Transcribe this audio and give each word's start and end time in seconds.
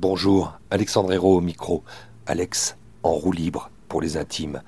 Bonjour, 0.00 0.52
Alexandre 0.70 1.12
Hérault 1.12 1.38
au 1.38 1.40
micro. 1.40 1.82
Alex 2.26 2.76
en 3.02 3.14
roue 3.14 3.32
libre 3.32 3.68
pour 3.88 4.00
les 4.00 4.16
intimes. 4.16 4.62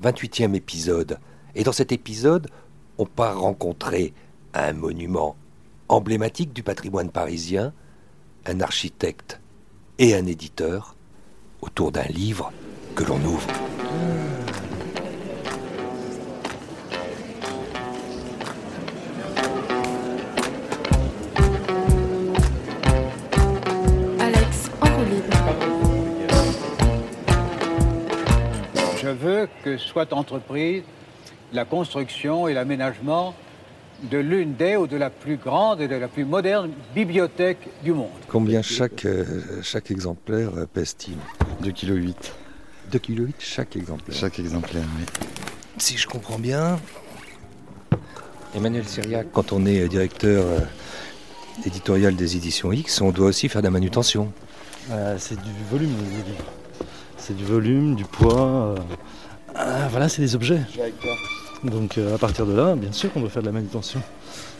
28e 0.00 0.54
épisode. 0.54 1.18
Et 1.56 1.64
dans 1.64 1.72
cet 1.72 1.90
épisode, 1.90 2.48
on 2.96 3.04
part 3.04 3.40
rencontrer 3.40 4.14
un 4.54 4.72
monument 4.72 5.34
emblématique 5.88 6.52
du 6.52 6.62
patrimoine 6.62 7.10
parisien, 7.10 7.72
un 8.46 8.60
architecte 8.60 9.40
et 9.98 10.14
un 10.14 10.24
éditeur 10.26 10.94
autour 11.62 11.90
d'un 11.90 12.04
livre 12.04 12.52
que 12.94 13.02
l'on 13.02 13.20
ouvre. 13.24 13.48
Soit 29.80 30.12
entreprise 30.12 30.82
la 31.52 31.64
construction 31.64 32.46
et 32.48 32.54
l'aménagement 32.54 33.34
de 34.10 34.18
l'une 34.18 34.54
des 34.54 34.76
ou 34.76 34.86
de 34.86 34.96
la 34.96 35.10
plus 35.10 35.36
grande 35.36 35.80
et 35.80 35.88
de 35.88 35.96
la 35.96 36.08
plus 36.08 36.24
moderne 36.24 36.70
bibliothèque 36.94 37.68
du 37.82 37.92
monde. 37.92 38.08
Combien 38.28 38.62
chaque, 38.62 39.04
euh, 39.04 39.24
chaque 39.62 39.90
exemplaire 39.90 40.50
euh, 40.56 40.66
pèse-t-il? 40.72 41.16
2,8 41.66 41.74
kg 41.74 42.14
2,8 42.92 42.98
kg 43.14 43.30
chaque 43.38 43.76
exemplaire. 43.76 44.16
chaque 44.16 44.38
exemplaire, 44.38 44.84
oui. 44.98 45.04
Si 45.78 45.96
je 45.96 46.06
comprends 46.08 46.38
bien, 46.38 46.78
Emmanuel 48.54 48.84
Syriac, 48.86 49.26
quand 49.32 49.52
on 49.52 49.64
est 49.66 49.86
directeur 49.88 50.44
euh, 50.46 50.58
éditorial 51.66 52.16
des 52.16 52.36
éditions 52.36 52.72
X, 52.72 53.00
on 53.00 53.10
doit 53.10 53.26
aussi 53.28 53.48
faire 53.48 53.60
de 53.62 53.66
la 53.66 53.70
manutention. 53.70 54.32
Euh, 54.90 55.16
c'est 55.18 55.36
du 55.40 55.50
volume. 55.70 55.92
C'est 57.16 57.36
du 57.36 57.44
volume, 57.44 57.94
du 57.96 58.04
poids. 58.04 58.48
euh, 58.48 58.76
ah, 59.70 59.88
voilà, 59.90 60.08
c'est 60.08 60.22
des 60.22 60.34
objets. 60.34 60.60
Donc 61.62 61.98
euh, 61.98 62.14
à 62.14 62.18
partir 62.18 62.46
de 62.46 62.54
là, 62.54 62.74
bien 62.74 62.92
sûr 62.92 63.12
qu'on 63.12 63.20
doit 63.20 63.30
faire 63.30 63.42
de 63.42 63.46
la 63.46 63.52
manutention. 63.52 64.00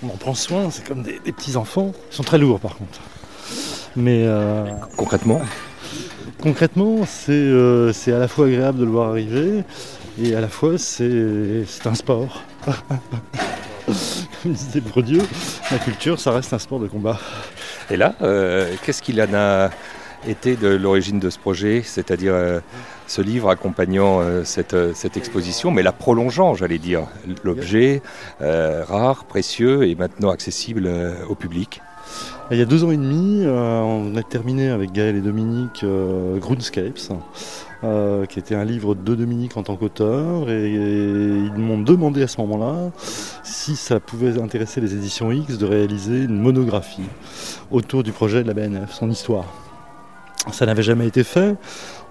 On 0.02 0.08
en 0.08 0.16
prend 0.16 0.34
soin, 0.34 0.70
c'est 0.70 0.86
comme 0.86 1.02
des, 1.02 1.18
des 1.24 1.32
petits 1.32 1.56
enfants. 1.56 1.92
Ils 2.10 2.14
sont 2.14 2.22
très 2.22 2.38
lourds 2.38 2.60
par 2.60 2.76
contre. 2.76 3.00
Mais 3.96 4.24
euh, 4.26 4.66
Concrètement, 4.96 5.40
concrètement, 6.40 7.04
c'est 7.06 7.32
euh, 7.32 7.92
c'est 7.92 8.12
à 8.12 8.18
la 8.18 8.28
fois 8.28 8.46
agréable 8.46 8.78
de 8.78 8.84
le 8.84 8.90
voir 8.90 9.08
arriver 9.10 9.64
et 10.22 10.34
à 10.36 10.40
la 10.40 10.48
fois 10.48 10.78
c'est 10.78 11.64
c'est 11.66 11.86
un 11.86 11.94
sport. 11.94 12.42
Comme 14.42 14.52
disait 14.52 14.80
Bourdieu, 14.80 15.20
la 15.70 15.78
culture, 15.78 16.20
ça 16.20 16.30
reste 16.30 16.52
un 16.52 16.58
sport 16.58 16.78
de 16.78 16.86
combat. 16.86 17.18
et 17.90 17.96
là, 17.96 18.14
euh, 18.22 18.72
qu'est-ce 18.84 19.02
qu'il 19.02 19.20
en 19.20 19.34
a 19.34 19.70
été 20.26 20.56
de 20.56 20.68
l'origine 20.68 21.18
de 21.18 21.30
ce 21.30 21.38
projet, 21.38 21.82
c'est-à-dire 21.84 22.32
euh, 22.34 22.60
ce 23.10 23.22
livre 23.22 23.50
accompagnant 23.50 24.20
euh, 24.20 24.44
cette, 24.44 24.74
euh, 24.74 24.92
cette 24.94 25.16
exposition, 25.16 25.72
mais 25.72 25.82
la 25.82 25.90
prolongeant, 25.90 26.54
j'allais 26.54 26.78
dire, 26.78 27.08
l'objet 27.42 28.02
euh, 28.40 28.84
rare, 28.84 29.24
précieux 29.24 29.82
et 29.88 29.96
maintenant 29.96 30.30
accessible 30.30 30.88
au 31.28 31.34
public. 31.34 31.82
Il 32.52 32.58
y 32.58 32.62
a 32.62 32.64
deux 32.64 32.84
ans 32.84 32.90
et 32.92 32.96
demi, 32.96 33.44
on 33.46 34.16
a 34.16 34.22
terminé 34.22 34.70
avec 34.70 34.90
Gaël 34.90 35.14
et 35.14 35.20
Dominique 35.20 35.84
Groonscapes, 36.38 37.12
qui 38.28 38.38
était 38.38 38.56
un 38.56 38.64
livre 38.64 38.96
de 38.96 39.14
Dominique 39.14 39.56
en 39.56 39.62
tant 39.62 39.76
qu'auteur, 39.76 40.50
et, 40.50 40.68
ils 40.72 41.58
m'ont 41.58 41.78
demandé 41.78 42.24
à 42.24 42.26
ce 42.26 42.40
moment-là 42.40 42.90
si 43.44 43.76
ça 43.76 44.00
pouvait 44.00 44.40
intéresser 44.40 44.80
les 44.80 44.94
éditions 44.94 45.30
X 45.30 45.58
de 45.58 45.66
réaliser 45.66 46.24
une 46.24 46.40
monographie 46.40 47.08
autour 47.70 48.02
du 48.02 48.10
projet 48.10 48.42
de 48.42 48.48
la 48.48 48.54
BNF, 48.54 48.92
son 48.92 49.08
histoire. 49.10 49.46
Ça 50.52 50.66
n'avait 50.66 50.82
jamais 50.82 51.06
été 51.06 51.22
fait. 51.22 51.56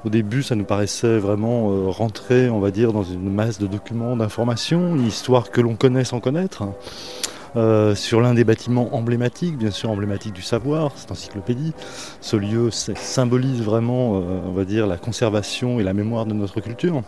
Au 0.05 0.09
début, 0.09 0.44
ça 0.44 0.55
nous 0.55 0.64
paraissait 0.64 1.17
vraiment 1.17 1.72
euh, 1.72 1.89
rentrer, 1.89 2.50
on 2.50 2.59
va 2.59 2.72
dire, 2.72 2.94
dans 2.94 3.03
une 3.03 3.30
masse 3.31 3.59
de 3.59 3.67
documents, 3.67 4.16
d'informations, 4.16 4.95
une 4.95 5.05
histoire 5.05 5.52
que 5.52 5.60
l'on 5.60 5.76
connaît 5.76 6.05
sans 6.05 6.20
connaître. 6.20 6.64
Euh, 7.55 7.95
sur 7.95 8.21
l'un 8.21 8.36
des 8.36 8.43
bâtiments 8.43 8.95
emblématiques, 8.95 9.58
bien 9.58 9.71
sûr 9.71 9.89
emblématique 9.89 10.33
du 10.33 10.43
savoir, 10.43 10.92
cette 10.95 11.11
encyclopédie. 11.11 11.73
Ce 12.21 12.36
lieu 12.36 12.70
symbolise 12.71 13.61
vraiment, 13.61 14.17
euh, 14.17 14.39
on 14.48 14.52
va 14.52 14.65
dire, 14.65 14.86
la 14.87 14.98
conservation 14.98 15.80
et 15.80 15.83
la 15.83 15.93
mémoire 15.93 16.26
de 16.26 16.33
notre 16.33 16.61
culture. 16.61 17.02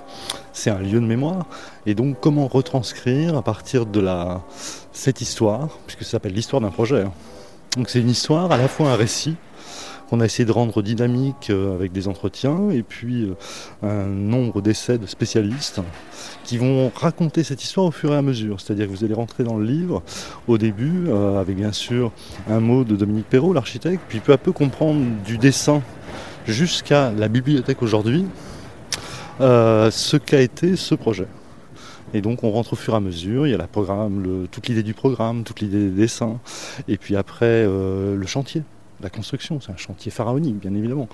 C'est 0.51 0.71
un 0.71 0.79
lieu 0.79 0.99
de 0.99 1.05
mémoire. 1.05 1.45
Et 1.85 1.93
donc, 1.93 2.17
comment 2.19 2.47
retranscrire 2.47 3.37
à 3.37 3.43
partir 3.43 3.85
de 3.85 3.99
la, 3.99 4.41
cette 4.91 5.21
histoire, 5.21 5.69
puisque 5.85 6.03
ça 6.03 6.11
s'appelle 6.11 6.33
l'histoire 6.33 6.61
d'un 6.61 6.71
projet. 6.71 7.03
hein. 7.03 7.13
Donc, 7.77 7.89
c'est 7.89 8.01
une 8.01 8.09
histoire, 8.09 8.51
à 8.51 8.57
la 8.57 8.67
fois 8.67 8.89
un 8.89 8.95
récit 8.95 9.35
qu'on 10.11 10.19
a 10.19 10.25
essayé 10.25 10.43
de 10.43 10.51
rendre 10.51 10.81
dynamique 10.81 11.49
euh, 11.49 11.73
avec 11.73 11.93
des 11.93 12.09
entretiens 12.09 12.69
et 12.69 12.83
puis 12.83 13.23
euh, 13.23 13.33
un 13.81 14.07
nombre 14.07 14.61
d'essais 14.61 14.97
de 14.97 15.05
spécialistes 15.05 15.79
qui 16.43 16.57
vont 16.57 16.91
raconter 16.93 17.43
cette 17.45 17.63
histoire 17.63 17.85
au 17.85 17.91
fur 17.91 18.11
et 18.11 18.17
à 18.17 18.21
mesure. 18.21 18.59
C'est-à-dire 18.59 18.87
que 18.87 18.91
vous 18.91 19.05
allez 19.05 19.13
rentrer 19.13 19.45
dans 19.45 19.55
le 19.55 19.63
livre 19.63 20.03
au 20.49 20.57
début, 20.57 21.05
euh, 21.07 21.39
avec 21.39 21.55
bien 21.55 21.71
sûr 21.71 22.11
un 22.49 22.59
mot 22.59 22.83
de 22.83 22.97
Dominique 22.97 23.29
Perrault, 23.29 23.53
l'architecte, 23.53 24.01
puis 24.09 24.19
peu 24.19 24.33
à 24.33 24.37
peu 24.37 24.51
comprendre 24.51 24.99
du 25.25 25.37
dessin 25.37 25.81
jusqu'à 26.45 27.13
la 27.13 27.29
bibliothèque 27.29 27.81
aujourd'hui 27.81 28.25
ce 29.39 30.17
qu'a 30.17 30.41
été 30.41 30.75
ce 30.75 30.93
projet. 30.93 31.27
Et 32.13 32.21
donc 32.21 32.43
on 32.43 32.51
rentre 32.51 32.73
au 32.73 32.75
fur 32.75 32.93
et 32.93 32.97
à 32.97 32.99
mesure, 32.99 33.47
il 33.47 33.51
y 33.51 33.55
a 33.55 33.67
toute 34.51 34.67
l'idée 34.67 34.83
du 34.83 34.93
programme, 34.93 35.43
toute 35.43 35.61
l'idée 35.61 35.89
des 35.89 36.01
dessins, 36.01 36.39
et 36.87 36.97
puis 36.97 37.15
après 37.15 37.65
le 37.65 38.25
chantier, 38.27 38.61
la 39.03 39.09
construction, 39.09 39.59
c'est 39.59 39.71
un 39.71 39.77
chantier 39.77 40.11
pharaonique 40.11 40.59
bien 40.59 40.73
évidemment, 40.73 41.09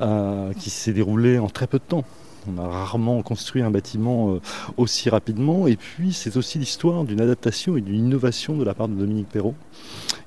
euh, 0.00 0.52
qui 0.54 0.70
s'est 0.70 0.92
déroulé 0.92 1.38
en 1.38 1.48
très 1.48 1.66
peu 1.66 1.78
de 1.78 1.84
temps. 1.84 2.04
On 2.48 2.58
a 2.58 2.68
rarement 2.68 3.20
construit 3.22 3.62
un 3.62 3.70
bâtiment 3.70 4.34
euh, 4.34 4.40
aussi 4.76 5.10
rapidement. 5.10 5.66
Et 5.66 5.76
puis, 5.76 6.12
c'est 6.12 6.36
aussi 6.36 6.58
l'histoire 6.58 7.04
d'une 7.04 7.20
adaptation 7.20 7.76
et 7.76 7.80
d'une 7.80 8.06
innovation 8.06 8.56
de 8.56 8.64
la 8.64 8.74
part 8.74 8.88
de 8.88 8.94
Dominique 8.94 9.28
Perrault, 9.28 9.54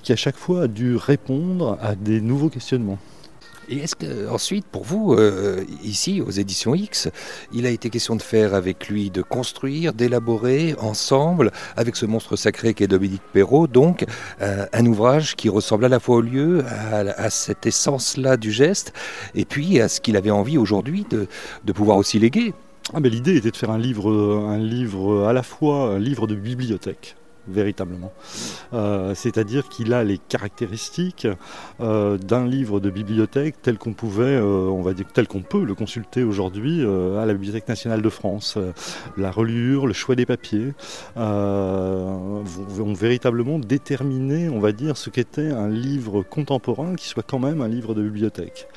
qui 0.03 0.11
à 0.11 0.17
chaque 0.17 0.35
fois 0.35 0.63
a 0.63 0.67
dû 0.67 0.95
répondre 0.95 1.77
à 1.81 1.95
des 1.95 2.19
nouveaux 2.19 2.49
questionnements. 2.49 2.97
Et 3.69 3.77
est-ce 3.77 3.95
que 3.95 4.27
ensuite, 4.29 4.65
pour 4.65 4.83
vous, 4.83 5.13
euh, 5.13 5.63
ici, 5.83 6.21
aux 6.21 6.31
éditions 6.31 6.73
X, 6.73 7.07
il 7.53 7.67
a 7.67 7.69
été 7.69 7.91
question 7.91 8.15
de 8.15 8.21
faire 8.21 8.55
avec 8.55 8.89
lui, 8.89 9.11
de 9.11 9.21
construire, 9.21 9.93
d'élaborer 9.93 10.75
ensemble, 10.79 11.51
avec 11.77 11.95
ce 11.95 12.07
monstre 12.07 12.35
sacré 12.35 12.73
qu'est 12.73 12.87
Dominique 12.87 13.21
Perrault, 13.31 13.67
donc 13.67 14.05
euh, 14.41 14.65
un 14.73 14.85
ouvrage 14.87 15.35
qui 15.35 15.49
ressemble 15.49 15.85
à 15.85 15.89
la 15.89 15.99
fois 15.99 16.17
au 16.17 16.21
lieu, 16.21 16.63
à, 16.65 17.29
cette 17.29 17.67
essence-là 17.67 18.37
du 18.37 18.51
geste, 18.51 18.91
et 19.35 19.45
puis 19.45 19.79
à 19.79 19.87
ce 19.87 20.01
qu'il 20.01 20.17
avait 20.17 20.31
envie 20.31 20.57
aujourd'hui 20.57 21.05
de, 21.09 21.27
pouvoir 21.71 21.97
aussi 21.97 22.17
léguer. 22.17 22.53
Ah, 22.93 22.99
L'idée 22.99 23.37
était 23.37 23.51
de 23.51 23.57
faire 23.57 23.77
livre, 23.77 24.11
un 24.49 24.57
livre 24.57 25.27
à 25.27 25.33
la 25.33 25.43
fois 25.43 25.93
un 25.93 25.99
livre 25.99 26.25
de 26.25 26.33
bibliothèque 26.33 27.15
véritablement. 27.47 28.11
Euh, 28.73 29.13
C'est-à-dire 29.15 29.69
qu'il 29.69 29.93
a 29.93 30.03
les 30.03 30.17
caractéristiques 30.17 31.27
euh, 31.79 32.17
d'un 32.17 32.45
livre 32.45 32.79
de 32.79 32.89
bibliothèque 32.89 33.55
tel 33.61 33.77
qu'on 33.77 33.93
pouvait, 33.93 34.23
euh, 34.23 34.69
on 34.69 34.81
va 34.81 34.93
dire 34.93 35.05
tel 35.13 35.27
qu'on 35.27 35.41
peut 35.41 35.63
le 35.63 35.75
consulter 35.75 36.23
aujourd'hui 36.23 36.81
à 36.81 37.25
la 37.25 37.33
Bibliothèque 37.33 37.67
nationale 37.67 38.01
de 38.01 38.09
France. 38.09 38.57
La 39.17 39.31
reliure, 39.31 39.87
le 39.87 39.93
choix 39.93 40.15
des 40.15 40.25
papiers 40.25 40.73
vont, 41.15 42.43
vont 42.43 42.93
véritablement 42.93 43.59
déterminer, 43.59 44.49
on 44.49 44.59
va 44.59 44.71
dire, 44.71 44.97
ce 44.97 45.09
qu'était 45.09 45.49
un 45.49 45.69
livre 45.69 46.23
contemporain 46.23 46.95
qui 46.95 47.07
soit 47.07 47.23
quand 47.23 47.39
même 47.39 47.61
un 47.61 47.67
livre 47.67 47.93
de 47.93 48.03
bibliothèque. 48.03 48.67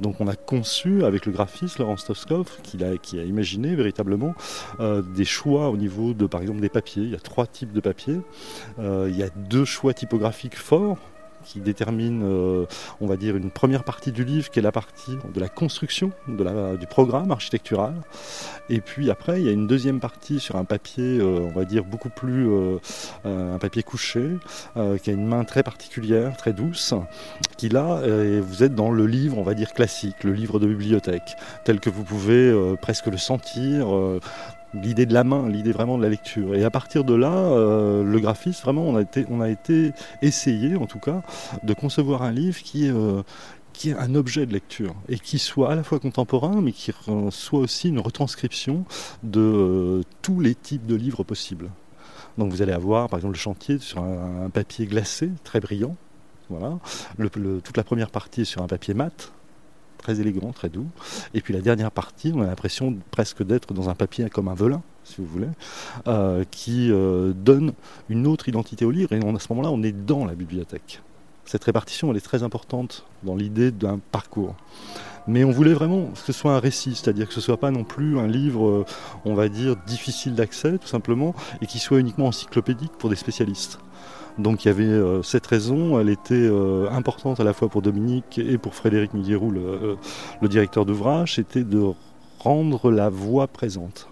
Donc 0.00 0.20
on 0.20 0.28
a 0.28 0.36
conçu 0.36 1.04
avec 1.04 1.26
le 1.26 1.32
graphiste 1.32 1.78
Laurent 1.78 1.96
Stoskov, 1.96 2.46
qui 2.62 2.82
a, 2.82 2.96
qui 2.98 3.18
a 3.18 3.22
imaginé 3.22 3.74
véritablement 3.74 4.34
des 4.80 5.24
choix 5.24 5.70
au 5.70 5.76
niveau 5.76 6.14
de, 6.14 6.26
par 6.26 6.42
exemple, 6.42 6.60
des 6.60 6.68
papiers. 6.68 7.02
Il 7.02 7.10
y 7.10 7.16
a 7.16 7.20
trois 7.20 7.46
types 7.46 7.72
de 7.72 7.80
papiers. 7.80 8.05
Euh, 8.78 9.08
il 9.10 9.16
y 9.16 9.22
a 9.22 9.28
deux 9.36 9.64
choix 9.64 9.94
typographiques 9.94 10.56
forts 10.56 10.98
qui 11.46 11.60
déterminent, 11.60 12.24
euh, 12.24 12.66
on 13.00 13.06
va 13.06 13.16
dire, 13.16 13.36
une 13.36 13.50
première 13.50 13.84
partie 13.84 14.12
du 14.12 14.24
livre 14.24 14.50
qui 14.50 14.58
est 14.58 14.62
la 14.62 14.72
partie 14.72 15.16
de 15.32 15.40
la 15.40 15.48
construction 15.48 16.10
de 16.28 16.42
la, 16.42 16.76
du 16.76 16.86
programme 16.86 17.30
architectural. 17.30 17.94
Et 18.68 18.80
puis 18.80 19.10
après, 19.10 19.40
il 19.40 19.46
y 19.46 19.48
a 19.48 19.52
une 19.52 19.66
deuxième 19.66 20.00
partie 20.00 20.40
sur 20.40 20.56
un 20.56 20.64
papier, 20.64 21.18
euh, 21.20 21.38
on 21.40 21.56
va 21.56 21.64
dire, 21.64 21.84
beaucoup 21.84 22.08
plus, 22.08 22.48
euh, 22.50 22.78
un 23.24 23.58
papier 23.58 23.82
couché, 23.82 24.38
qui 25.02 25.10
a 25.10 25.12
une 25.12 25.26
main 25.26 25.44
très 25.44 25.62
particulière, 25.62 26.36
très 26.36 26.52
douce, 26.52 26.94
qui 27.56 27.68
là, 27.68 28.02
vous 28.40 28.62
êtes 28.62 28.74
dans 28.74 28.90
le 28.90 29.06
livre, 29.06 29.38
on 29.38 29.42
va 29.42 29.54
dire, 29.54 29.72
classique, 29.72 30.24
le 30.24 30.32
livre 30.32 30.58
de 30.58 30.66
bibliothèque, 30.66 31.36
tel 31.64 31.80
que 31.80 31.90
vous 31.90 32.02
pouvez 32.02 32.52
presque 32.80 33.06
le 33.06 33.18
sentir, 33.18 33.88
l'idée 34.82 35.06
de 35.06 35.14
la 35.14 35.24
main, 35.24 35.48
l'idée 35.48 35.72
vraiment 35.72 35.98
de 35.98 36.02
la 36.02 36.08
lecture. 36.08 36.54
Et 36.54 36.64
à 36.64 36.70
partir 36.70 37.04
de 37.04 37.14
là, 37.14 37.32
euh, 37.32 38.02
le 38.02 38.20
graphiste, 38.20 38.62
vraiment, 38.62 38.82
on 38.82 38.96
a 38.96 39.02
été, 39.02 39.26
on 39.30 39.40
a 39.40 39.48
été 39.48 39.92
essayé, 40.22 40.76
en 40.76 40.86
tout 40.86 40.98
cas, 40.98 41.22
de 41.62 41.74
concevoir 41.74 42.22
un 42.22 42.32
livre 42.32 42.62
qui, 42.62 42.88
euh, 42.88 43.22
est 43.84 43.92
un 43.92 44.14
objet 44.14 44.46
de 44.46 44.54
lecture 44.54 44.94
et 45.06 45.18
qui 45.18 45.38
soit 45.38 45.70
à 45.70 45.74
la 45.74 45.82
fois 45.82 46.00
contemporain, 46.00 46.62
mais 46.62 46.72
qui 46.72 46.92
soit 47.30 47.58
aussi 47.58 47.90
une 47.90 48.00
retranscription 48.00 48.86
de 49.22 49.40
euh, 49.40 50.02
tous 50.22 50.40
les 50.40 50.54
types 50.54 50.86
de 50.86 50.94
livres 50.94 51.24
possibles. 51.24 51.70
Donc 52.38 52.50
vous 52.52 52.62
allez 52.62 52.72
avoir, 52.72 53.08
par 53.08 53.18
exemple, 53.18 53.34
le 53.34 53.38
chantier 53.38 53.78
sur 53.78 54.02
un, 54.02 54.48
papier 54.48 54.86
glacé, 54.86 55.30
très 55.44 55.60
brillant. 55.60 55.94
Voilà. 56.48 56.78
Toute 57.64 57.76
la 57.76 57.84
première 57.84 58.10
partie 58.10 58.46
sur 58.46 58.62
un 58.62 58.66
papier 58.66 58.94
mat, 58.94 59.32
très 60.06 60.20
élégant, 60.20 60.52
très 60.52 60.68
doux. 60.68 60.86
Et 61.34 61.40
puis 61.40 61.52
la 61.52 61.60
dernière 61.60 61.90
partie, 61.90 62.32
on 62.32 62.40
a 62.40 62.46
l'impression 62.46 62.96
presque 63.10 63.42
d'être 63.42 63.74
dans 63.74 63.88
un 63.88 63.96
papier 63.96 64.30
comme 64.30 64.46
un 64.46 64.54
velin, 64.54 64.82
si 65.02 65.16
vous 65.18 65.26
voulez, 65.26 65.48
euh, 66.06 66.44
qui 66.52 66.92
euh, 66.92 67.32
donne 67.32 67.72
une 68.08 68.28
autre 68.28 68.48
identité 68.48 68.84
au 68.84 68.92
livre. 68.92 69.12
Et 69.12 69.16
à 69.16 69.38
ce 69.40 69.46
moment-là, 69.50 69.70
on 69.72 69.82
est 69.82 69.90
dans 69.90 70.24
la 70.24 70.36
bibliothèque. 70.36 71.00
Cette 71.44 71.64
répartition, 71.64 72.12
elle 72.12 72.16
est 72.16 72.20
très 72.20 72.44
importante 72.44 73.04
dans 73.24 73.34
l'idée 73.34 73.72
d'un 73.72 73.98
parcours. 74.12 74.54
Mais 75.26 75.42
on 75.42 75.50
voulait 75.50 75.74
vraiment 75.74 76.06
que 76.06 76.18
ce 76.18 76.32
soit 76.32 76.54
un 76.54 76.60
récit, 76.60 76.94
c'est-à-dire 76.94 77.26
que 77.26 77.32
ce 77.32 77.40
ne 77.40 77.44
soit 77.44 77.58
pas 77.58 77.72
non 77.72 77.82
plus 77.82 78.16
un 78.16 78.28
livre, 78.28 78.68
euh, 78.68 78.84
on 79.24 79.34
va 79.34 79.48
dire, 79.48 79.74
difficile 79.88 80.36
d'accès, 80.36 80.78
tout 80.78 80.86
simplement, 80.86 81.34
et 81.60 81.66
qui 81.66 81.80
soit 81.80 81.98
uniquement 81.98 82.28
encyclopédique 82.28 82.92
pour 82.92 83.10
des 83.10 83.16
spécialistes. 83.16 83.80
Donc 84.38 84.64
il 84.64 84.68
y 84.68 84.70
avait 84.70 84.84
euh, 84.84 85.22
cette 85.22 85.46
raison, 85.46 85.98
elle 85.98 86.10
était 86.10 86.34
euh, 86.34 86.90
importante 86.90 87.40
à 87.40 87.44
la 87.44 87.52
fois 87.52 87.68
pour 87.68 87.82
Dominique 87.82 88.38
et 88.38 88.58
pour 88.58 88.74
Frédéric 88.74 89.14
Midierou, 89.14 89.50
le, 89.50 89.96
le 90.40 90.48
directeur 90.48 90.84
d'ouvrage, 90.84 91.36
c'était 91.36 91.64
de 91.64 91.92
rendre 92.38 92.90
la 92.90 93.08
voix 93.08 93.46
présente. 93.46 94.08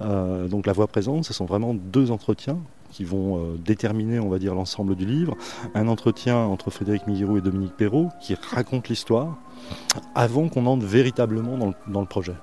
donc 0.00 0.66
la 0.66 0.72
voix 0.72 0.86
présente, 0.86 1.24
ce 1.24 1.32
sont 1.32 1.46
vraiment 1.46 1.74
deux 1.74 2.10
entretiens 2.10 2.58
qui 2.94 3.02
vont 3.02 3.38
euh, 3.38 3.56
déterminer, 3.58 4.20
on 4.20 4.28
va 4.28 4.38
dire, 4.38 4.54
l'ensemble 4.54 4.94
du 4.94 5.04
livre. 5.04 5.36
Un 5.74 5.88
entretien 5.88 6.36
entre 6.36 6.70
Frédéric 6.70 7.08
Miguirou 7.08 7.38
et 7.38 7.40
Dominique 7.40 7.76
Perrault 7.76 8.10
qui 8.20 8.36
raconte 8.36 8.88
l'histoire 8.88 9.36
avant 10.14 10.48
qu'on 10.48 10.66
entre 10.66 10.86
véritablement 10.86 11.58
dans 11.88 12.00
le, 12.00 12.06
projet. 12.06 12.34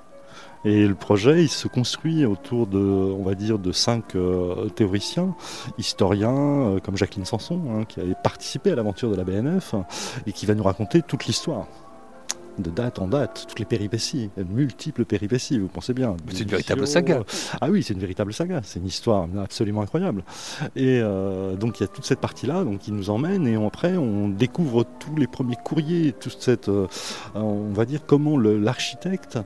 Et 0.63 0.87
le 0.87 0.93
projet, 0.93 1.43
il 1.43 1.49
se 1.49 1.67
construit 1.67 2.23
autour 2.25 2.67
de, 2.67 2.77
on 2.77 3.57
de 3.57 3.71
cinq 3.71 4.15
euh, 4.15 4.69
théoriciens, 4.69 5.35
historiens, 5.79 6.37
euh, 6.37 6.79
comme 6.79 6.97
Jacqueline 6.97 7.25
Sanson, 7.25 7.59
hein, 7.69 7.85
qui 7.85 7.99
avait 7.99 8.15
participé 8.23 8.71
à 8.71 8.75
l'aventure 8.75 9.09
de 9.09 9.15
la 9.15 9.23
BNF, 9.23 9.73
et 10.27 10.31
qui 10.31 10.45
va 10.45 10.53
nous 10.53 10.63
raconter 10.63 11.01
toute 11.01 11.25
l'histoire 11.25 11.65
de 12.59 12.69
date 12.69 12.99
en 12.99 13.07
date, 13.07 13.45
toutes 13.49 13.59
les 13.59 13.65
péripéties, 13.65 14.29
multiples 14.49 15.05
péripéties, 15.05 15.59
vous 15.59 15.67
pensez 15.67 15.93
bien. 15.93 16.15
C'est 16.29 16.43
une 16.43 16.49
véritable 16.49 16.87
saga. 16.87 17.23
Ah 17.59 17.69
oui, 17.69 17.83
c'est 17.83 17.93
une 17.93 17.99
véritable 17.99 18.33
saga, 18.33 18.61
c'est 18.63 18.79
une 18.79 18.87
histoire 18.87 19.27
absolument 19.41 19.81
incroyable. 19.81 20.23
Et 20.75 20.99
euh, 21.01 21.55
donc 21.55 21.79
il 21.79 21.83
y 21.83 21.85
a 21.85 21.87
toute 21.87 22.05
cette 22.05 22.19
partie-là 22.19 22.63
donc, 22.63 22.79
qui 22.79 22.91
nous 22.91 23.09
emmène, 23.09 23.47
et 23.47 23.55
après 23.55 23.97
on 23.97 24.29
découvre 24.29 24.85
tous 24.99 25.15
les 25.15 25.27
premiers 25.27 25.57
courriers, 25.63 26.13
toute 26.13 26.37
cette, 26.39 26.69
euh, 26.69 26.87
on 27.35 27.71
va 27.71 27.85
dire, 27.85 28.01
comment 28.05 28.37
l'architecte 28.37 29.39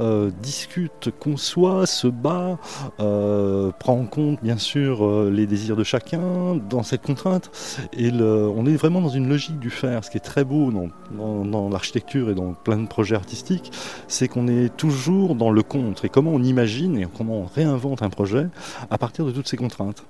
euh, 0.00 0.30
discute, 0.42 1.10
conçoit, 1.18 1.86
se 1.86 2.08
bat, 2.08 2.58
prend 2.98 3.98
en 3.98 4.06
compte 4.06 4.42
bien 4.42 4.58
sûr 4.58 5.30
les 5.30 5.46
désirs 5.46 5.76
de 5.76 5.84
chacun 5.84 6.56
dans 6.68 6.82
cette 6.82 7.02
contrainte. 7.02 7.50
Et 7.92 8.10
on 8.12 8.66
est 8.66 8.76
vraiment 8.76 9.00
dans 9.00 9.08
une 9.08 9.28
logique 9.28 9.58
du 9.58 9.70
faire, 9.70 10.04
ce 10.04 10.10
qui 10.10 10.16
est 10.16 10.20
très 10.20 10.44
beau 10.44 10.70
dans, 10.70 11.44
dans 11.44 11.68
l'architecture 11.68 12.30
et 12.30 12.34
dans 12.34 12.51
plein 12.52 12.78
de 12.78 12.86
projets 12.86 13.16
artistiques, 13.16 13.72
c'est 14.08 14.28
qu'on 14.28 14.48
est 14.48 14.76
toujours 14.76 15.34
dans 15.34 15.50
le 15.50 15.62
contre 15.62 16.04
et 16.04 16.08
comment 16.08 16.32
on 16.32 16.42
imagine 16.42 16.98
et 16.98 17.06
comment 17.16 17.40
on 17.40 17.46
réinvente 17.46 18.02
un 18.02 18.10
projet 18.10 18.46
à 18.90 18.98
partir 18.98 19.24
de 19.24 19.30
toutes 19.30 19.48
ces 19.48 19.56
contraintes? 19.56 20.04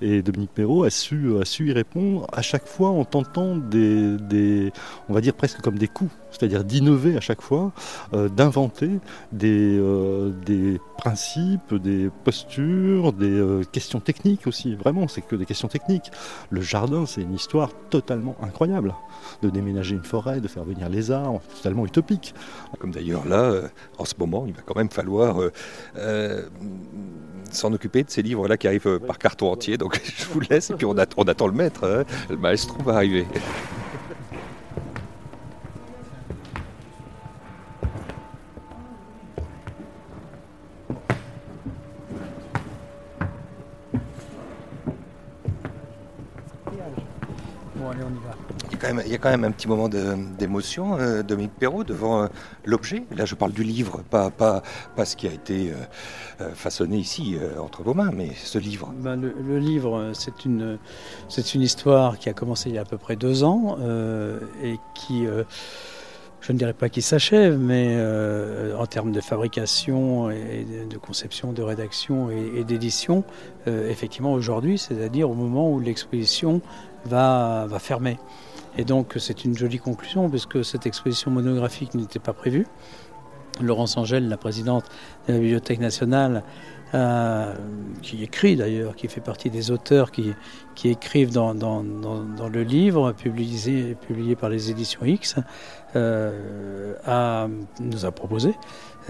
Et 0.00 0.22
Dominique 0.22 0.50
Perrault 0.52 0.84
a 0.84 0.90
su, 0.90 1.34
y 1.60 1.72
répondre 1.72 2.26
à 2.32 2.42
chaque 2.42 2.66
fois 2.66 2.90
en 2.90 3.04
tentant 3.04 3.56
des, 3.56 4.72
on 5.08 5.14
va 5.14 5.20
dire 5.20 5.34
presque 5.34 5.60
comme 5.60 5.78
des 5.78 5.88
coups, 5.88 6.10
c'est-à-dire 6.36 6.64
d'innover 6.64 7.16
à 7.16 7.20
chaque 7.20 7.40
fois, 7.40 7.72
euh, 8.12 8.28
d'inventer 8.28 8.90
des, 9.32 9.78
euh, 9.78 10.30
des 10.44 10.80
principes, 10.98 11.74
des 11.74 12.10
postures, 12.24 13.12
des 13.12 13.26
euh, 13.26 13.62
questions 13.72 14.00
techniques 14.00 14.46
aussi. 14.46 14.74
Vraiment, 14.74 15.08
c'est 15.08 15.22
que 15.22 15.36
des 15.36 15.46
questions 15.46 15.68
techniques. 15.68 16.10
Le 16.50 16.60
jardin, 16.60 17.06
c'est 17.06 17.22
une 17.22 17.34
histoire 17.34 17.70
totalement 17.90 18.36
incroyable. 18.42 18.94
De 19.42 19.50
déménager 19.50 19.94
une 19.94 20.04
forêt, 20.04 20.40
de 20.40 20.48
faire 20.48 20.64
venir 20.64 20.88
les 20.88 21.10
arbres, 21.10 21.40
totalement 21.56 21.86
utopique. 21.86 22.34
Comme 22.78 22.90
d'ailleurs 22.90 23.26
là, 23.26 23.52
en 23.98 24.04
ce 24.04 24.14
moment, 24.18 24.44
il 24.46 24.52
va 24.52 24.60
quand 24.64 24.76
même 24.76 24.90
falloir 24.90 25.38
s'en 27.50 27.72
occuper 27.72 28.02
de 28.02 28.10
ces 28.10 28.22
livres-là 28.22 28.56
qui 28.56 28.66
arrivent 28.68 29.00
par 29.00 29.18
carton 29.18 29.50
entier. 29.50 29.78
Donc 29.78 30.00
je 30.16 30.26
vous 30.26 30.40
laisse 30.40 30.70
et 30.70 30.74
puis 30.74 30.86
on, 30.86 30.96
attend, 30.96 31.46
le 31.46 31.52
maître. 31.52 31.84
Hein. 31.84 32.04
Le 32.28 32.36
maestro 32.36 32.82
va 32.82 32.96
arriver. 32.96 33.26
Il 49.04 49.10
y 49.10 49.14
a 49.14 49.18
quand 49.18 49.30
même 49.30 49.44
un 49.44 49.50
petit 49.50 49.68
moment 49.68 49.88
d'émotion, 49.88 50.98
euh, 50.98 51.22
Dominique 51.22 51.54
Perrault, 51.58 51.84
devant 51.84 52.22
euh, 52.22 52.26
l'objet. 52.64 53.04
Là, 53.16 53.24
je 53.24 53.34
parle 53.34 53.52
du 53.52 53.62
livre, 53.62 54.02
pas, 54.10 54.30
pas, 54.30 54.62
pas 54.94 55.04
ce 55.04 55.16
qui 55.16 55.26
a 55.26 55.32
été 55.32 55.72
euh, 56.40 56.50
façonné 56.54 56.98
ici 56.98 57.36
entre 57.58 57.82
vos 57.82 57.94
mains, 57.94 58.10
mais 58.12 58.30
ce 58.36 58.58
livre. 58.58 58.92
Ben, 58.98 59.16
le, 59.16 59.58
livre, 59.58 60.10
c'est 60.12 60.44
une, 60.44 60.78
une 61.54 61.62
histoire 61.62 62.18
qui 62.18 62.28
a 62.28 62.32
commencé 62.32 62.68
il 62.68 62.74
y 62.74 62.78
a 62.78 62.82
à 62.82 62.84
peu 62.84 62.98
près 62.98 63.16
deux 63.16 63.44
ans 63.44 63.78
et 64.62 64.76
qui 64.94 65.26
je 66.40 66.52
ne 66.52 66.58
dirais 66.58 66.74
pas 66.74 66.88
qui 66.88 67.02
s'achève, 67.02 67.58
mais 67.58 67.96
en 68.78 68.86
termes 68.86 69.12
de 69.12 69.20
fabrication 69.20 70.30
et 70.30 70.66
de, 70.88 70.98
conception, 70.98 71.52
de 71.52 71.62
rédaction 71.62 72.30
et, 72.30 72.64
d'édition, 72.64 73.24
effectivement 73.66 74.32
aujourd'hui, 74.32 74.78
c'est-à-dire 74.78 75.30
au 75.30 75.34
moment 75.34 75.70
où 75.70 75.80
l'exposition 75.80 76.60
va, 77.06 77.66
fermer. 77.78 78.18
Et 78.78 78.84
donc 78.84 79.14
c'est 79.18 79.44
une 79.44 79.56
jolie 79.56 79.78
conclusion 79.78 80.28
puisque 80.28 80.64
cette 80.64 80.86
exposition 80.86 81.30
monographique 81.30 81.94
n'était 81.94 82.18
pas 82.18 82.32
prévue. 82.32 82.66
Laurence 83.60 83.96
Angèle, 83.96 84.28
la 84.28 84.36
présidente 84.36 84.84
de 85.26 85.32
la 85.32 85.38
Bibliothèque 85.38 85.80
nationale, 85.80 86.42
euh, 86.94 87.52
qui 88.00 88.22
écrit 88.22 88.54
d'ailleurs, 88.54 88.94
qui 88.94 89.08
fait 89.08 89.20
partie 89.20 89.50
des 89.50 89.72
auteurs 89.72 90.12
qui, 90.12 90.32
qui 90.76 90.88
écrivent 90.88 91.32
dans, 91.32 91.52
dans, 91.52 91.82
dans, 91.82 92.48
le 92.48 92.62
livre 92.62 93.10
publié, 93.10 93.96
publié 94.06 94.36
par 94.36 94.50
les 94.50 94.70
éditions 94.70 95.04
X, 95.04 95.34
euh, 95.96 96.94
a, 97.04 97.48
nous 97.80 98.06
a 98.06 98.12
proposé 98.12 98.54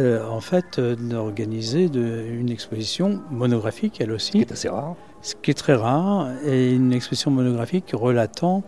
euh, 0.00 0.26
en 0.26 0.40
fait 0.40 0.81
d'organiser 0.81 1.90
une 1.93 2.49
exposition 2.49 3.20
monographique 3.31 4.00
elle 4.00 4.12
aussi. 4.12 4.32
Ce 4.32 4.32
qui 4.32 4.40
est 4.40 4.52
assez 4.52 4.69
rare. 4.70 4.94
Ce 5.20 5.34
qui 5.34 5.50
est 5.50 5.55
très 5.55 5.75
rare, 5.75 6.31
et 6.46 6.73
une 6.73 6.94
exposition 6.94 7.31
monographique 7.31 7.90
relatant 7.93 8.62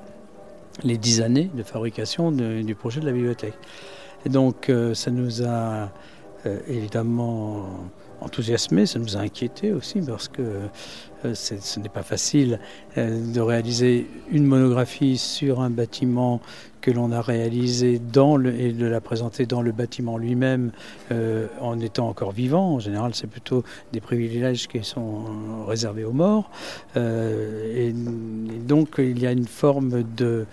les 0.85 0.99
dix 0.99 1.23
années 1.23 1.51
de 1.55 1.63
fabrication 1.63 2.31
du 2.31 2.75
projet 2.75 3.01
de 3.01 3.07
la 3.07 3.13
bibliothèque. 3.13 3.59
Et 4.27 4.29
donc 4.29 4.71
ça 4.93 5.11
nous 5.11 5.43
a 5.47 5.91
évidemment 6.69 7.89
enthousiasmé, 8.21 8.87
ça 8.87 8.99
nous 8.99 9.17
a 9.17 9.21
inquiété 9.21 9.73
aussi 9.73 10.01
parce 10.01 10.29
que 10.29 10.43
euh, 11.25 11.35
ce 11.35 11.81
n'est 11.81 11.89
pas 11.89 12.03
facile 12.03 12.61
de 12.97 13.41
réaliser 13.41 14.07
une 14.31 14.45
monographie 14.45 15.19
sur 15.19 15.61
un 15.61 15.71
bâtiment 15.71 16.41
que 16.81 16.93
l'on 16.93 17.11
a 17.11 17.21
réalisé 17.21 17.99
dans 17.99 18.41
et 18.45 18.73
de 18.73 18.87
la 18.87 19.01
présenter 19.01 19.45
dans 19.45 19.61
le 19.61 19.73
bâtiment 19.73 20.17
lui-même 20.17 20.71
en 21.61 21.81
étant 21.81 22.09
encore 22.09 22.31
vivant. 22.31 22.75
En 22.75 22.79
général, 22.79 23.17
c'est 23.17 23.27
plutôt 23.27 23.65
des 23.93 24.01
privilèges 24.01 24.69
qui 24.69 24.85
sont 24.85 25.65
réservés 25.67 26.05
aux 26.05 26.13
morts. 26.13 26.51
et, 26.95 27.93
donc, 27.93 28.95
il 28.99 29.19
y 29.19 29.27
a 29.27 29.33
une 29.33 29.49
forme 29.49 30.05
de 30.17 30.47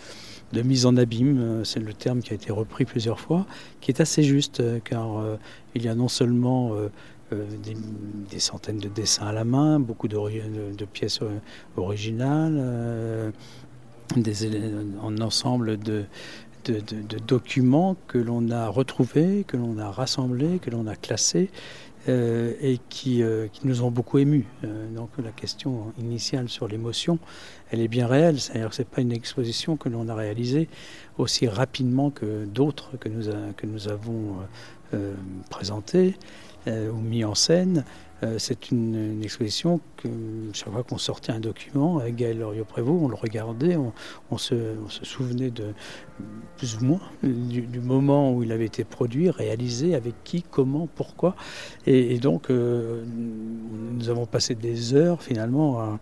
de 0.55 0.61
mise 0.61 0.85
en 0.85 0.95
abîme, 0.97 1.39
euh, 1.39 1.63
c'est 1.63 1.79
le 1.79 1.93
terme 1.93 2.21
qui 2.21 2.31
a 2.31 2.35
été 2.35 2.51
repris 2.51 2.85
plusieurs 2.85 3.19
fois, 3.19 3.45
qui 3.81 3.91
est 3.91 4.01
assez 4.01 4.23
juste, 4.23 4.59
euh, 4.59 4.79
car 4.83 5.19
euh, 5.19 5.35
il 5.75 5.83
y 5.83 5.89
a 5.89 5.95
non 5.95 6.07
seulement 6.07 6.71
des, 7.31 8.39
centaines 8.39 8.77
de 8.77 8.89
dessins 8.89 9.27
à 9.27 9.33
la 9.33 9.43
main, 9.43 9.79
beaucoup 9.79 10.07
de, 10.07 10.85
pièces 10.85 11.19
originales, 11.77 13.33
des, 14.15 14.45
un 15.03 15.21
ensemble 15.21 15.77
de, 15.77 16.05
documents 17.27 17.95
que 18.07 18.17
l'on 18.17 18.49
a 18.49 18.67
retrouvés, 18.67 19.43
que 19.47 19.57
l'on 19.57 19.77
a 19.77 19.91
rassemblés, 19.91 20.59
que 20.59 20.69
l'on 20.69 20.87
a 20.87 20.95
classés 20.95 21.49
et 22.07 22.79
qui, 22.89 23.23
qui, 23.53 23.67
nous 23.67 23.81
ont 23.81 23.89
beaucoup 23.89 24.19
émus. 24.19 24.45
donc 24.95 25.09
la 25.23 25.31
question 25.31 25.93
initiale 25.97 26.49
sur 26.49 26.67
l'émotion, 26.67 27.17
elle 27.71 27.81
est 27.81 27.87
bien 27.87 28.07
réelle. 28.07 28.39
C'est-à-dire 28.39 28.69
que 28.69 28.75
ce 28.75 28.81
n'est 28.81 28.87
pas 28.87 29.01
une 29.01 29.11
exposition 29.11 29.77
que 29.77 29.89
l'on 29.89 30.07
a 30.09 30.15
réalisée 30.15 30.69
aussi 31.17 31.47
rapidement 31.47 32.09
que 32.09 32.45
d'autres 32.45 32.97
que 32.97 33.09
nous, 33.09 33.31
que 33.55 33.65
nous 33.65 33.87
avons 33.87 34.39
euh, 34.93 34.95
euh, 34.95 35.13
présentées 35.49 36.15
euh, 36.15 36.54
ou 36.67 36.97
mis 36.97 37.23
en 37.23 37.35
scène. 37.35 37.83
c'est 38.37 38.71
une, 38.71 39.21
exposition 39.23 39.79
que 39.97 40.07
chaque 40.53 40.71
fois 40.71 40.83
qu'on 40.83 40.97
sortait 40.97 41.31
un 41.31 41.39
document 41.39 42.01
Gaël 42.09 42.39
Loriot-Prévost, 42.39 43.03
on 43.03 43.07
le 43.07 43.15
regardait, 43.15 43.77
on, 44.31 44.37
se, 44.37 44.55
souvenait 45.03 45.51
de 45.51 45.73
plus 46.57 46.77
ou 46.77 46.85
moins 46.85 47.01
du, 47.23 47.79
moment 47.79 48.33
où 48.33 48.43
il 48.43 48.51
avait 48.51 48.65
été 48.65 48.83
produit, 48.83 49.29
réalisé, 49.29 49.95
avec 49.95 50.15
qui, 50.23 50.43
comment, 50.43 50.87
pourquoi. 50.95 51.35
Et, 51.85 52.17
donc, 52.17 52.49
nous 52.49 54.09
avons 54.09 54.25
passé 54.25 54.55
des 54.55 54.95
heures 54.95 55.21
finalement 55.21 55.97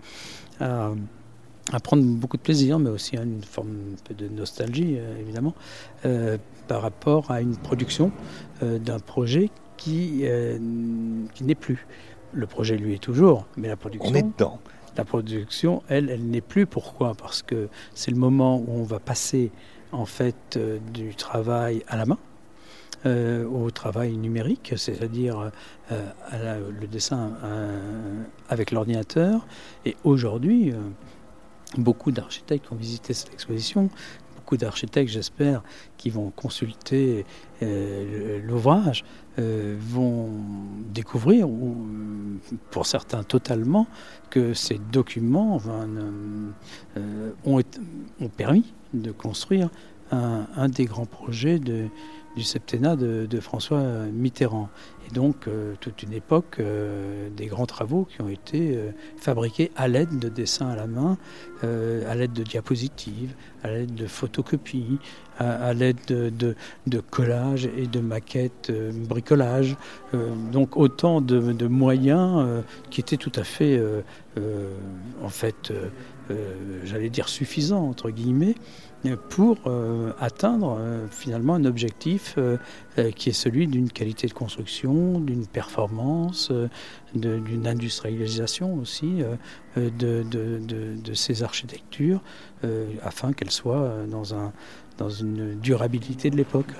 à 1.71 1.79
prendre 1.79 2.03
beaucoup 2.03 2.37
de 2.37 2.41
plaisir, 2.41 2.79
mais 2.79 2.89
aussi 2.89 3.17
à 3.17 3.23
une 3.23 3.43
forme 3.43 3.95
de 4.17 4.27
nostalgie, 4.27 4.95
euh, 4.97 5.19
évidemment, 5.19 5.53
euh, 6.05 6.37
par 6.67 6.81
rapport 6.81 7.31
à 7.31 7.41
une 7.41 7.55
production 7.55 8.11
euh, 8.61 8.79
d'un 8.79 8.99
projet 8.99 9.49
qui, 9.83 10.21
euh, 10.23 10.57
qui 11.33 11.43
n'est 11.43 11.55
plus. 11.55 11.85
Le 12.33 12.47
projet, 12.47 12.77
lui, 12.77 12.93
est 12.93 13.03
toujours, 13.03 13.45
mais 13.57 13.67
la 13.67 13.75
production... 13.75 14.09
On 14.09 14.15
est 14.15 14.23
dedans. 14.23 14.59
La 14.95 15.05
production, 15.05 15.83
elle, 15.87 16.09
elle 16.09 16.25
n'est 16.25 16.41
plus. 16.41 16.65
Pourquoi? 16.65 17.13
Parce 17.15 17.41
que 17.41 17.67
c'est 17.93 18.11
le 18.11 18.17
moment 18.17 18.57
où 18.59 18.65
on 18.69 18.83
va 18.83 18.99
passer, 18.99 19.51
en 19.91 20.05
fait, 20.05 20.55
euh, 20.55 20.79
du 20.93 21.15
travail 21.15 21.83
à 21.87 21.97
la 21.97 22.05
main, 22.05 22.17
euh, 23.05 23.45
au 23.45 23.69
travail 23.71 24.15
numérique, 24.15 24.73
c'est-à-dire 24.77 25.51
euh, 25.91 26.05
à 26.29 26.37
la- 26.37 26.59
le 26.59 26.87
dessin 26.87 27.33
euh, 27.43 28.23
avec 28.49 28.71
l'ordinateur. 28.71 29.45
Et 29.85 29.95
aujourd'hui, 30.03 30.73
beaucoup 31.77 32.11
d'architectes 32.11 32.71
ont 32.71 32.75
visité 32.75 33.13
cette 33.13 33.33
exposition, 33.33 33.89
beaucoup 34.35 34.57
d'architectes, 34.57 35.11
j'espère, 35.11 35.63
qui 35.97 36.09
vont 36.09 36.29
consulter 36.31 37.25
l'ouvrage, 37.61 39.03
euh, 39.39 39.75
vont 39.79 40.29
découvrir, 40.93 41.49
ou, 41.49 41.75
pour 42.71 42.85
certains 42.85 43.23
totalement, 43.23 43.87
que 44.29 44.53
ces 44.53 44.79
documents 44.91 45.59
euh, 46.97 47.31
ont 47.45 48.29
permis 48.37 48.73
de 48.93 49.11
construire 49.11 49.69
un, 50.11 50.69
des 50.69 50.85
grands 50.85 51.05
projets 51.05 51.59
du 51.59 52.43
septennat 52.43 52.95
de, 52.95 53.39
François 53.39 53.81
Mitterrand. 54.11 54.69
Et 55.07 55.13
donc 55.13 55.47
euh, 55.47 55.73
toute 55.79 56.03
une 56.03 56.13
époque 56.13 56.57
euh, 56.59 57.29
des 57.35 57.47
grands 57.47 57.65
travaux 57.65 58.05
qui 58.05 58.21
ont 58.21 58.29
été 58.29 58.75
euh, 58.75 58.91
fabriqués 59.17 59.71
à 59.75 59.87
l'aide 59.87 60.17
de 60.17 60.29
dessins 60.29 60.69
à 60.69 60.75
la 60.75 60.87
main, 60.87 61.17
à 61.61 62.15
l'aide 62.15 62.33
de 62.33 62.43
diapositives, 62.43 63.33
à 63.63 63.69
l'aide 63.69 63.95
de 63.95 64.05
photocopies, 64.05 64.99
à, 65.39 65.73
l'aide 65.73 65.97
de, 66.07 66.29
de, 66.29 66.55
de 66.87 66.99
collages 66.99 67.69
et 67.77 67.87
de 67.87 68.01
maquettes, 68.01 68.69
bricolage. 69.07 69.77
Donc 70.51 70.75
autant 70.75 71.21
de, 71.21 71.67
moyens 71.67 72.61
qui 72.89 72.99
étaient 72.99 73.15
tout 73.15 73.31
à 73.35 73.45
fait, 73.45 73.81
en 75.23 75.29
fait, 75.29 75.71
euh, 76.31 76.81
j'allais 76.85 77.09
dire 77.09 77.27
suffisants, 77.27 77.87
entre 77.87 78.09
guillemets, 78.09 78.55
pour 79.29 79.57
euh, 79.67 80.13
atteindre 80.19 80.77
euh, 80.79 81.07
finalement 81.11 81.55
un 81.55 81.65
objectif 81.65 82.37
qui 83.15 83.29
est 83.29 83.33
celui 83.33 83.67
d'une 83.67 83.89
qualité 83.89 84.27
de 84.27 84.33
construction, 84.33 85.19
d'une 85.19 85.47
performance, 85.47 86.51
d'une 87.15 87.67
industrialisation 87.67 88.75
aussi 88.75 89.23
de, 89.75 91.13
ces 91.13 91.43
architectures, 91.43 92.21
afin 93.01 93.33
qu'elles 93.33 93.51
soient 93.51 93.95
dans 94.97 95.09
une 95.09 95.59
durabilité 95.59 96.29
de 96.29 96.37
l'époque. 96.37 96.71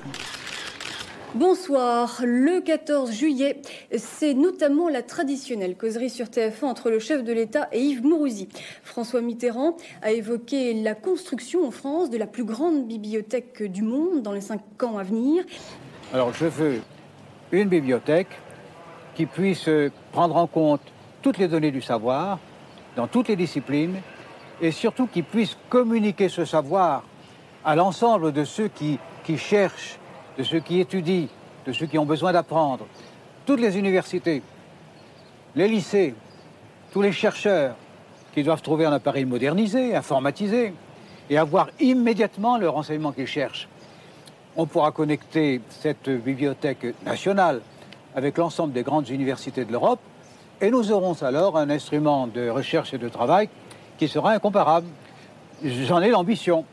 Bonsoir. 1.36 2.22
Le 2.24 2.62
14 2.62 3.12
juillet, 3.12 3.60
c'est 3.98 4.36
notamment 4.36 4.88
la 4.88 5.02
traditionnelle 5.02 5.76
causerie 5.76 6.12
sur 6.12 6.28
TF1 6.28 6.66
entre 6.66 6.92
le 6.92 7.00
chef 7.00 7.24
de 7.24 7.34
l'État 7.34 7.68
et 7.72 7.80
Yves 7.80 8.06
Mourouzi. 8.06 8.48
François 8.84 9.20
Mitterrand 9.22 9.76
a 10.04 10.12
évoqué 10.12 10.76
la 10.76 10.94
construction 10.94 11.66
en 11.66 11.72
France 11.72 12.12
de 12.12 12.20
la 12.20 12.28
plus 12.28 12.44
grande 12.44 12.86
bibliothèque 12.86 13.64
du 13.64 13.82
monde 13.82 14.22
dans 14.22 14.32
les 14.32 14.42
cinq 14.42 14.62
ans 14.84 15.00
à 15.00 15.04
venir. 15.04 15.44
Alors 16.14 16.32
je 16.36 16.46
veux 16.46 16.82
une 17.52 17.68
bibliothèque 17.68 18.30
qui 19.16 19.26
puisse 19.26 19.68
prendre 20.12 20.36
en 20.36 20.46
compte 20.46 20.82
toutes 21.24 21.40
les 21.40 21.48
données 21.48 21.72
du 21.72 21.82
savoir 21.82 22.38
dans 22.96 23.08
toutes 23.08 23.30
les 23.30 23.36
disciplines 23.36 23.96
et 24.62 24.70
surtout 24.70 25.08
qui 25.08 25.24
puisse 25.24 25.58
communiquer 25.68 26.30
ce 26.30 26.46
savoir 26.46 27.04
à 27.66 27.76
l'ensemble 27.76 28.34
de 28.34 28.44
ceux 28.44 28.68
qui, 28.68 29.00
qui 29.24 29.40
cherchent, 29.40 29.98
de 30.38 30.44
ceux 30.44 30.60
qui 30.60 30.80
étudient, 30.80 31.28
de 31.66 31.74
ceux 31.74 31.86
qui 31.86 31.98
ont 31.98 32.06
besoin 32.06 32.32
d'apprendre. 32.32 32.86
Toutes 33.46 33.60
les 33.60 33.78
universités, 33.78 34.42
les 35.56 35.68
lycées, 35.68 36.16
tous 36.92 37.02
les 37.02 37.12
chercheurs 37.12 37.76
qui 38.34 38.44
doivent 38.44 38.62
trouver 38.62 38.86
un 38.86 38.94
appareil 38.94 39.26
modernisé, 39.26 39.96
informatisé 39.96 40.74
et 41.30 41.38
avoir 41.38 41.70
immédiatement 41.80 42.58
le 42.58 42.70
renseignement 42.70 43.12
qu'ils 43.12 43.28
cherchent 43.28 43.68
on 44.56 44.66
pourra 44.66 44.92
connecter 44.92 45.62
cette 45.70 46.10
bibliothèque 46.10 46.86
nationale 47.06 47.62
avec 48.16 48.38
l'ensemble 48.38 48.74
des 48.74 48.84
grandes 48.84 49.10
universités 49.10 49.66
de 49.66 49.72
l'Europe 49.72 50.00
et 50.62 50.70
nous 50.70 50.92
aurons 50.92 51.22
alors 51.24 51.58
un 51.58 51.70
instrument 51.70 52.28
de 52.28 52.50
recherche 52.50 52.94
et 52.94 52.98
de 52.98 53.10
travail 53.10 53.50
qui 53.98 54.08
sera 54.08 54.32
incomparable. 54.32 54.88
J'en 55.64 56.02
ai 56.02 56.10
l'ambition 56.10 56.66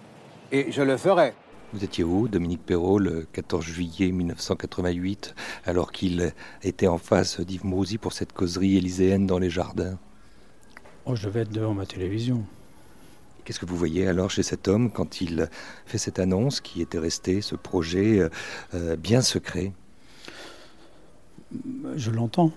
et 0.52 0.70
je 0.70 0.82
le 0.82 0.96
ferai. 0.96 1.34
Vous 1.72 1.84
étiez 1.84 2.02
où, 2.02 2.26
Dominique 2.26 2.64
Perrault, 2.66 2.98
le 2.98 3.26
14 3.32 3.64
juillet 3.64 4.10
1988, 4.10 5.34
alors 5.66 5.92
qu'il 5.92 6.32
était 6.64 6.88
en 6.88 6.98
face 6.98 7.40
d'Yves 7.40 7.64
Mourouzi 7.64 7.96
pour 7.98 8.12
cette 8.12 8.32
causerie 8.32 8.76
élyséenne 8.76 9.26
dans 9.26 9.38
les 9.38 9.50
jardins? 9.50 9.96
Oh, 11.06 11.14
je 11.14 11.26
devais 11.26 11.40
être 11.40 11.52
devant 11.52 11.74
ma 11.74 11.86
télévision. 11.86 12.44
Qu'est-ce 13.44 13.60
que 13.60 13.66
vous 13.66 13.76
voyez 13.76 14.06
alors 14.08 14.30
chez 14.30 14.42
cet 14.42 14.66
homme 14.66 14.90
quand 14.90 15.20
il 15.20 15.48
fait 15.86 15.98
cette 15.98 16.18
annonce 16.18 16.60
qui 16.60 16.82
était 16.82 16.98
resté, 16.98 17.40
ce 17.40 17.54
projet 17.54 18.18
euh, 18.18 18.28
euh, 18.74 18.96
bien 18.96 19.22
secret? 19.22 19.72
Je 21.94 22.10
l'entends. 22.10 22.52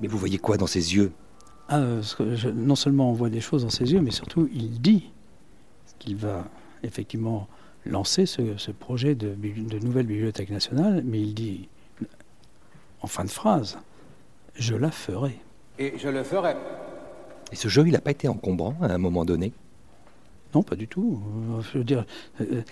Mais 0.00 0.06
vous 0.08 0.18
voyez 0.18 0.38
quoi 0.38 0.56
dans 0.56 0.66
ses 0.66 0.94
yeux? 0.94 1.12
Ah, 1.68 1.78
euh, 1.80 1.96
parce 1.96 2.14
que 2.14 2.34
je- 2.36 2.48
non 2.48 2.74
seulement 2.76 3.10
on 3.10 3.14
voit 3.14 3.30
des 3.30 3.40
choses 3.40 3.62
dans 3.62 3.70
ses 3.70 3.92
yeux, 3.92 4.00
mais 4.00 4.10
surtout 4.12 4.48
il 4.52 4.80
dit 4.80 5.10
qu'il 5.98 6.16
va 6.16 6.48
effectivement 6.82 7.48
lancer 7.86 8.26
ce, 8.26 8.56
ce 8.56 8.70
projet 8.70 9.14
de, 9.14 9.34
de 9.34 9.78
nouvelle 9.78 10.06
bibliothèque 10.06 10.50
nationale, 10.50 11.02
mais 11.04 11.20
il 11.20 11.34
dit 11.34 11.68
en 13.00 13.06
fin 13.08 13.24
de 13.24 13.30
phrase, 13.30 13.78
je 14.54 14.74
la 14.76 14.90
ferai. 14.90 15.38
Et 15.78 15.94
je 15.98 16.08
le 16.08 16.22
ferai. 16.22 16.54
Et 17.50 17.56
ce 17.56 17.68
jeu, 17.68 17.84
il 17.86 17.92
n'a 17.92 18.00
pas 18.00 18.12
été 18.12 18.28
encombrant 18.28 18.76
à 18.80 18.86
un 18.86 18.98
moment 18.98 19.24
donné? 19.24 19.52
Non, 20.54 20.62
pas 20.62 20.76
du 20.76 20.86
tout. 20.86 21.20
Euh, 21.50 21.62
Je 21.62 21.78
veux 21.78 21.84
dire, 21.84 22.04
euh, 22.40 22.62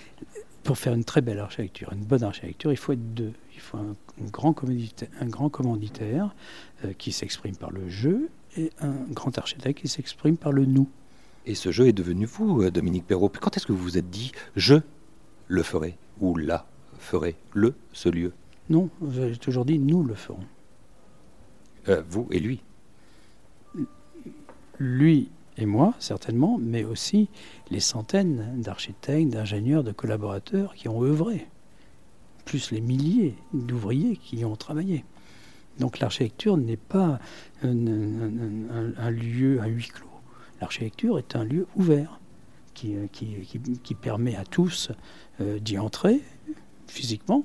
pour 0.62 0.78
faire 0.78 0.92
une 0.94 1.04
très 1.04 1.20
belle 1.22 1.38
architecture, 1.38 1.92
une 1.92 2.04
bonne 2.04 2.22
architecture, 2.22 2.70
il 2.70 2.76
faut 2.76 2.92
être 2.92 3.14
deux. 3.14 3.32
Il 3.54 3.60
faut 3.60 3.78
un, 3.78 3.96
un 4.22 4.28
grand, 4.30 4.52
commanditaire, 4.52 5.08
un 5.20 5.26
grand 5.26 5.48
commanditaire 5.48 6.34
euh, 6.84 6.92
qui 6.96 7.10
s'exprime 7.12 7.56
par 7.56 7.70
le 7.70 7.88
jeu 7.88 8.28
et 8.56 8.70
un 8.80 8.92
grand 9.10 9.36
architecte 9.38 9.80
qui 9.80 9.88
s'exprime 9.88 10.36
par 10.36 10.52
le 10.52 10.64
nous. 10.64 10.88
Et 11.46 11.54
ce 11.54 11.72
jeu 11.72 11.88
est 11.88 11.92
devenu 11.92 12.26
vous, 12.26 12.62
euh, 12.62 12.70
Dominique 12.70 13.06
Perrault. 13.06 13.30
Quand 13.40 13.56
est-ce 13.56 13.66
que 13.66 13.72
vous 13.72 13.82
vous 13.82 13.98
êtes 13.98 14.10
dit, 14.10 14.32
je 14.56 14.76
le 15.50 15.62
ferai 15.62 15.96
Ou 16.20 16.36
la 16.36 16.64
ferai 16.98 17.36
Le, 17.52 17.74
ce 17.92 18.08
lieu 18.08 18.32
Non, 18.70 18.88
j'ai 19.12 19.36
toujours 19.36 19.64
dit 19.64 19.78
nous 19.78 20.02
le 20.04 20.14
ferons. 20.14 20.44
Euh, 21.88 22.02
Vous 22.08 22.26
et 22.30 22.38
lui 22.38 22.62
Lui 24.78 25.28
et 25.58 25.66
moi, 25.66 25.94
certainement, 25.98 26.56
mais 26.58 26.84
aussi 26.84 27.28
les 27.70 27.80
centaines 27.80 28.62
d'architectes, 28.62 29.28
d'ingénieurs, 29.30 29.84
de 29.84 29.92
collaborateurs 29.92 30.74
qui 30.74 30.88
ont 30.88 31.02
œuvré, 31.02 31.46
plus 32.46 32.70
les 32.70 32.80
milliers 32.80 33.34
d'ouvriers 33.52 34.16
qui 34.16 34.38
y 34.38 34.44
ont 34.44 34.56
travaillé. 34.56 35.04
Donc 35.78 35.98
l'architecture 35.98 36.56
n'est 36.56 36.76
pas 36.78 37.18
un, 37.62 37.86
un- 37.86 38.38
un- 38.70 38.92
un 38.96 39.10
lieu 39.10 39.60
à 39.60 39.66
huis 39.66 39.88
clos. 39.88 40.06
L'architecture 40.60 41.18
est 41.18 41.36
un 41.36 41.44
lieu 41.44 41.66
ouvert 41.76 42.19
qui, 42.80 42.96
euh, 42.96 43.06
qui- 43.82 43.94
permet 43.94 44.36
à 44.36 44.44
tous 44.44 44.90
euh, 45.40 45.58
d'y 45.58 45.76
entrer 45.78 46.20
physiquement 46.86 47.44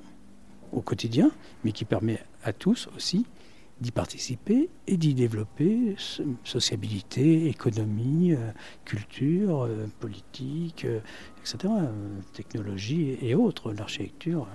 au 0.72 0.80
quotidien, 0.80 1.30
mais 1.64 1.72
qui 1.72 1.84
permet 1.84 2.18
à 2.42 2.52
tous 2.52 2.88
aussi 2.96 3.26
d'y 3.80 3.90
participer 3.90 4.70
et 4.86 4.96
d'y 4.96 5.12
développer 5.12 5.94
so- 5.98 6.24
sociabilité, 6.44 7.48
économie, 7.48 8.32
euh, 8.32 8.50
culture, 8.86 9.68
politique, 10.00 10.86
etc., 11.40 11.72
technologie 12.32 13.18
et 13.20 13.34
autres. 13.34 13.72
L'architecture, 13.74 14.46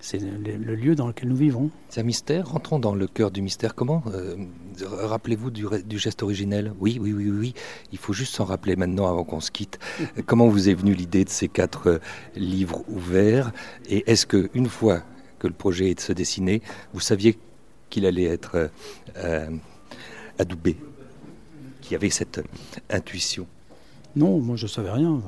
c'est 0.00 0.18
le, 0.18 0.56
le 0.56 0.74
lieu 0.74 0.94
dans 0.94 1.08
lequel 1.08 1.28
nous 1.28 1.36
vivons. 1.36 1.70
C'est 1.88 2.00
un 2.00 2.04
mystère. 2.04 2.48
Rentrons 2.48 2.78
dans 2.78 2.94
le 2.94 3.06
cœur 3.08 3.30
du 3.30 3.42
mystère. 3.42 3.74
Comment 3.74 4.02
euh, 4.08 4.36
Rappelez-vous 4.80 5.50
du, 5.50 5.98
geste 5.98 6.22
originel? 6.22 6.72
Oui, 6.78 6.98
oui, 7.00 7.12
oui, 7.12 7.30
oui, 7.30 7.38
oui. 7.38 7.54
Il 7.90 7.98
faut 7.98 8.12
juste 8.12 8.34
s'en 8.34 8.44
rappeler 8.44 8.76
maintenant 8.76 9.08
avant 9.08 9.24
qu'on 9.24 9.40
se 9.40 9.50
quitte. 9.50 9.78
Comment 10.26 10.48
vous 10.48 10.68
est 10.68 10.74
venue 10.74 10.94
l'idée 10.94 11.24
de 11.24 11.30
ces 11.30 11.48
quatre 11.48 11.88
euh, 11.88 11.98
livres 12.36 12.84
ouverts? 12.88 13.52
Et 13.88 14.08
est-ce 14.10 14.24
que 14.24 14.50
une 14.54 14.68
fois 14.68 15.02
que 15.40 15.48
le 15.48 15.54
projet 15.54 15.90
est 15.90 15.94
de 15.94 16.00
se 16.00 16.12
dessiner, 16.12 16.62
vous 16.92 17.00
saviez 17.00 17.36
qu'il 17.90 18.06
allait 18.06 18.24
être 18.24 18.70
euh, 19.16 19.50
adoubé? 20.38 20.76
Qu'il 21.80 21.92
y 21.92 21.96
avait 21.96 22.10
cette 22.10 22.40
intuition? 22.88 23.46
Non, 24.14 24.38
moi 24.38 24.56
je 24.56 24.64
ne 24.64 24.68
savais 24.68 24.90
rien. 24.90 25.20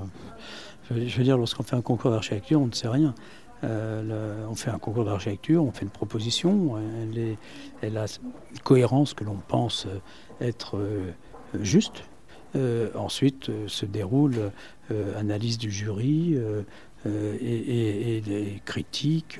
Je, 0.90 1.06
je 1.06 1.18
veux 1.18 1.24
dire, 1.24 1.38
lorsqu'on 1.38 1.62
fait 1.64 1.76
un 1.76 1.82
concours 1.82 2.10
d'architecture, 2.12 2.60
on 2.60 2.66
ne 2.66 2.72
sait 2.72 2.88
rien. 2.88 3.14
Euh, 3.62 4.46
on 4.48 4.54
fait 4.54 4.70
un 4.70 4.78
concours 4.78 5.04
d'architecture, 5.04 5.62
on 5.64 5.70
fait 5.72 5.82
une 5.84 5.90
proposition, 5.90 6.76
elle, 7.02 7.18
est- 7.18 7.96
a 7.96 8.06
une 8.52 8.58
cohérence 8.64 9.12
que 9.14 9.24
l'on 9.24 9.36
pense 9.48 9.86
euh, 9.86 9.98
être 10.46 10.76
euh, 10.76 11.12
juste. 11.60 12.04
ensuite 12.96 13.50
se 13.68 13.86
déroule 13.86 14.50
analyse 15.16 15.56
du 15.58 15.70
jury. 15.70 16.36
et, 17.06 18.20
des 18.24 18.60
critiques, 18.64 19.38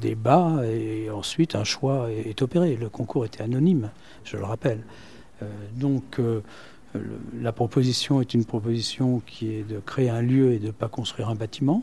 débats, 0.00 0.62
et 0.66 1.10
ensuite 1.10 1.54
un 1.54 1.62
choix 1.64 2.10
est 2.10 2.40
opéré. 2.42 2.74
Le 2.76 2.88
concours 2.88 3.24
était 3.26 3.42
anonyme, 3.42 3.90
je 4.24 4.36
le 4.36 4.44
rappelle. 4.44 4.80
donc 5.76 6.18
la 7.40 7.52
proposition 7.52 8.20
est 8.20 8.32
une 8.34 8.44
proposition 8.46 9.20
qui 9.26 9.52
est 9.54 9.62
de 9.62 9.78
créer 9.78 10.08
un 10.10 10.22
lieu 10.22 10.52
et 10.52 10.58
de 10.58 10.66
ne 10.68 10.70
pas 10.72 10.88
construire 10.88 11.28
un 11.28 11.34
bâtiment, 11.36 11.82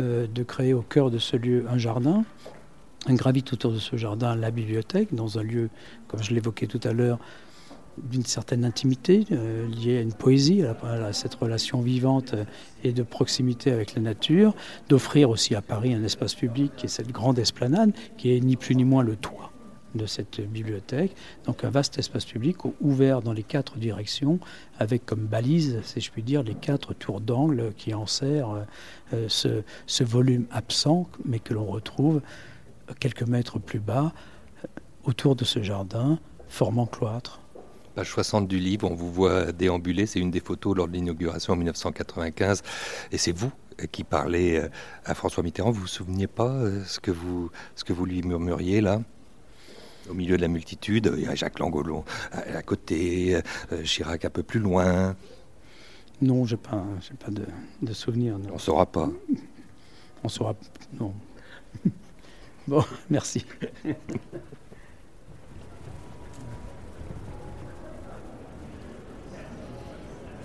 de 0.00 0.42
créer 0.42 0.74
au 0.74 0.82
cœur 0.82 1.10
de 1.10 1.18
ce 1.18 1.36
lieu 1.36 1.64
un 1.68 1.78
jardin, 1.78 2.24
gravite 3.08 3.52
autour 3.52 3.72
de 3.72 3.78
ce 3.78 3.96
jardin 3.96 4.34
la 4.36 4.50
bibliothèque, 4.50 5.14
dans 5.14 5.38
un 5.38 5.42
lieu, 5.42 5.70
comme 6.08 6.22
je 6.22 6.34
l'évoquais 6.34 6.66
tout 6.66 6.80
à 6.84 6.92
l'heure, 6.92 7.18
d'une 7.98 8.24
certaine 8.24 8.64
intimité 8.64 9.24
euh, 9.32 9.66
liée 9.68 9.98
à 9.98 10.00
une 10.00 10.12
poésie, 10.12 10.62
à, 10.62 11.12
cette 11.12 11.34
relation 11.34 11.80
vivante 11.80 12.34
et 12.84 12.92
de 12.92 13.02
proximité 13.02 13.72
avec 13.72 13.94
la 13.94 14.00
nature, 14.00 14.54
d'offrir 14.88 15.30
aussi 15.30 15.54
à 15.54 15.62
Paris 15.62 15.94
un 15.94 16.04
espace 16.04 16.34
public 16.34 16.72
qui 16.76 16.86
est 16.86 16.88
cette 16.88 17.10
grande 17.10 17.38
esplanade, 17.38 17.92
qui 18.16 18.34
est 18.34 18.40
ni 18.40 18.56
plus 18.56 18.76
ni 18.76 18.84
moins 18.84 19.02
le 19.02 19.16
toit 19.16 19.39
de 19.94 20.06
cette 20.06 20.40
bibliothèque. 20.40 21.14
Donc 21.44 21.64
un 21.64 21.70
vaste 21.70 21.98
espace 21.98 22.24
public 22.24 22.56
ouvert 22.80 23.22
dans 23.22 23.32
les 23.32 23.42
quatre 23.42 23.78
directions, 23.78 24.38
avec 24.78 25.06
comme 25.06 25.26
balise, 25.26 25.80
si 25.84 26.00
je 26.00 26.10
puis 26.10 26.22
dire, 26.22 26.42
les 26.42 26.54
quatre 26.54 26.94
tours 26.94 27.20
d'angle 27.20 27.72
qui 27.76 27.94
enserrent 27.94 28.66
euh, 29.12 29.28
ce, 29.28 30.04
volume 30.04 30.46
absent, 30.50 31.08
mais 31.24 31.38
que 31.38 31.54
l'on 31.54 31.66
retrouve 31.66 32.20
quelques 32.98 33.26
mètres 33.26 33.58
plus 33.58 33.80
bas, 33.80 34.12
euh, 34.64 34.68
autour 35.04 35.36
de 35.36 35.44
ce 35.44 35.62
jardin, 35.62 36.18
formant 36.48 36.86
cloître. 36.86 37.40
Page 37.94 38.10
60 38.10 38.48
du 38.48 38.58
livre, 38.58 38.90
on 38.90 38.94
vous 38.94 39.12
voit 39.12 39.52
déambuler, 39.52 40.06
c'est 40.06 40.20
une 40.20 40.30
des 40.30 40.40
photos 40.40 40.76
lors 40.76 40.88
de 40.88 40.92
l'inauguration 40.92 41.54
en 41.54 41.56
1995, 41.56 42.62
et 43.10 43.18
c'est 43.18 43.32
vous 43.32 43.52
qui 43.86 44.04
parlez 44.04 44.58
euh, 44.58 44.68
à 45.04 45.14
François 45.14 45.42
Mitterrand. 45.42 45.70
Vous 45.70 45.82
vous 45.82 45.86
souveniez 45.86 46.26
pas 46.26 46.50
euh, 46.50 46.82
ce 46.84 47.00
que 47.00 47.10
vous, 47.10 47.50
ce 47.74 47.84
que 47.84 47.92
vous 47.92 48.04
lui 48.04 48.22
murmuriez 48.22 48.80
là? 48.80 49.00
Au 50.08 50.14
milieu 50.14 50.36
de 50.36 50.42
la 50.42 50.48
multitude, 50.48 51.12
il 51.16 51.24
y 51.24 51.26
a 51.26 51.34
Jacques 51.34 51.58
Langolon 51.58 52.04
à 52.32 52.62
côté, 52.62 53.40
Chirac 53.84 54.24
un 54.24 54.30
peu 54.30 54.42
plus 54.42 54.60
loin. 54.60 55.16
Non, 56.22 56.44
j'ai 56.44 56.56
pas, 56.56 56.84
pas 57.18 57.30
de, 57.30 57.44
de 57.80 57.92
souvenirs. 57.92 58.36
On 58.52 58.58
saura 58.58 58.86
pas. 58.86 59.08
On 60.22 60.28
saura, 60.28 60.54
non. 60.98 61.14
Bon, 62.68 62.84
merci. 63.08 63.44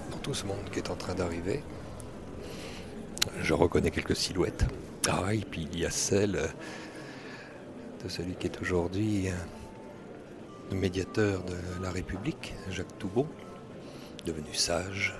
Dans 0.10 0.18
tout 0.24 0.34
ce 0.34 0.46
monde 0.46 0.70
qui 0.72 0.80
est 0.80 0.90
en 0.90 0.96
train 0.96 1.14
d'arriver, 1.14 1.62
je 3.42 3.54
reconnais 3.54 3.92
quelques 3.92 4.16
silhouettes. 4.16 4.66
Ah, 5.08 5.34
et 5.34 5.40
puis 5.40 5.68
il 5.72 5.80
y 5.80 5.86
a 5.86 5.92
celle 5.92 6.40
de 8.06 8.10
celui 8.10 8.36
qui 8.36 8.46
est 8.46 8.62
aujourd'hui 8.62 9.30
le 10.70 10.78
médiateur 10.78 11.44
de 11.44 11.56
la 11.82 11.90
République, 11.90 12.54
Jacques 12.70 12.98
Toubon, 13.00 13.28
devenu 14.28 14.54
sage. 14.54 15.16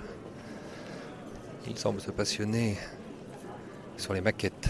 Il 1.66 1.76
semble 1.76 2.00
se 2.00 2.12
passionner 2.12 2.76
sur 3.96 4.14
les 4.14 4.20
maquettes 4.20 4.68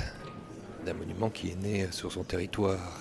d'un 0.87 0.95
monument 0.95 1.29
qui 1.29 1.51
est 1.51 1.63
né 1.63 1.89
sur 1.91 2.11
son 2.11 2.25
territoire. 2.25 2.99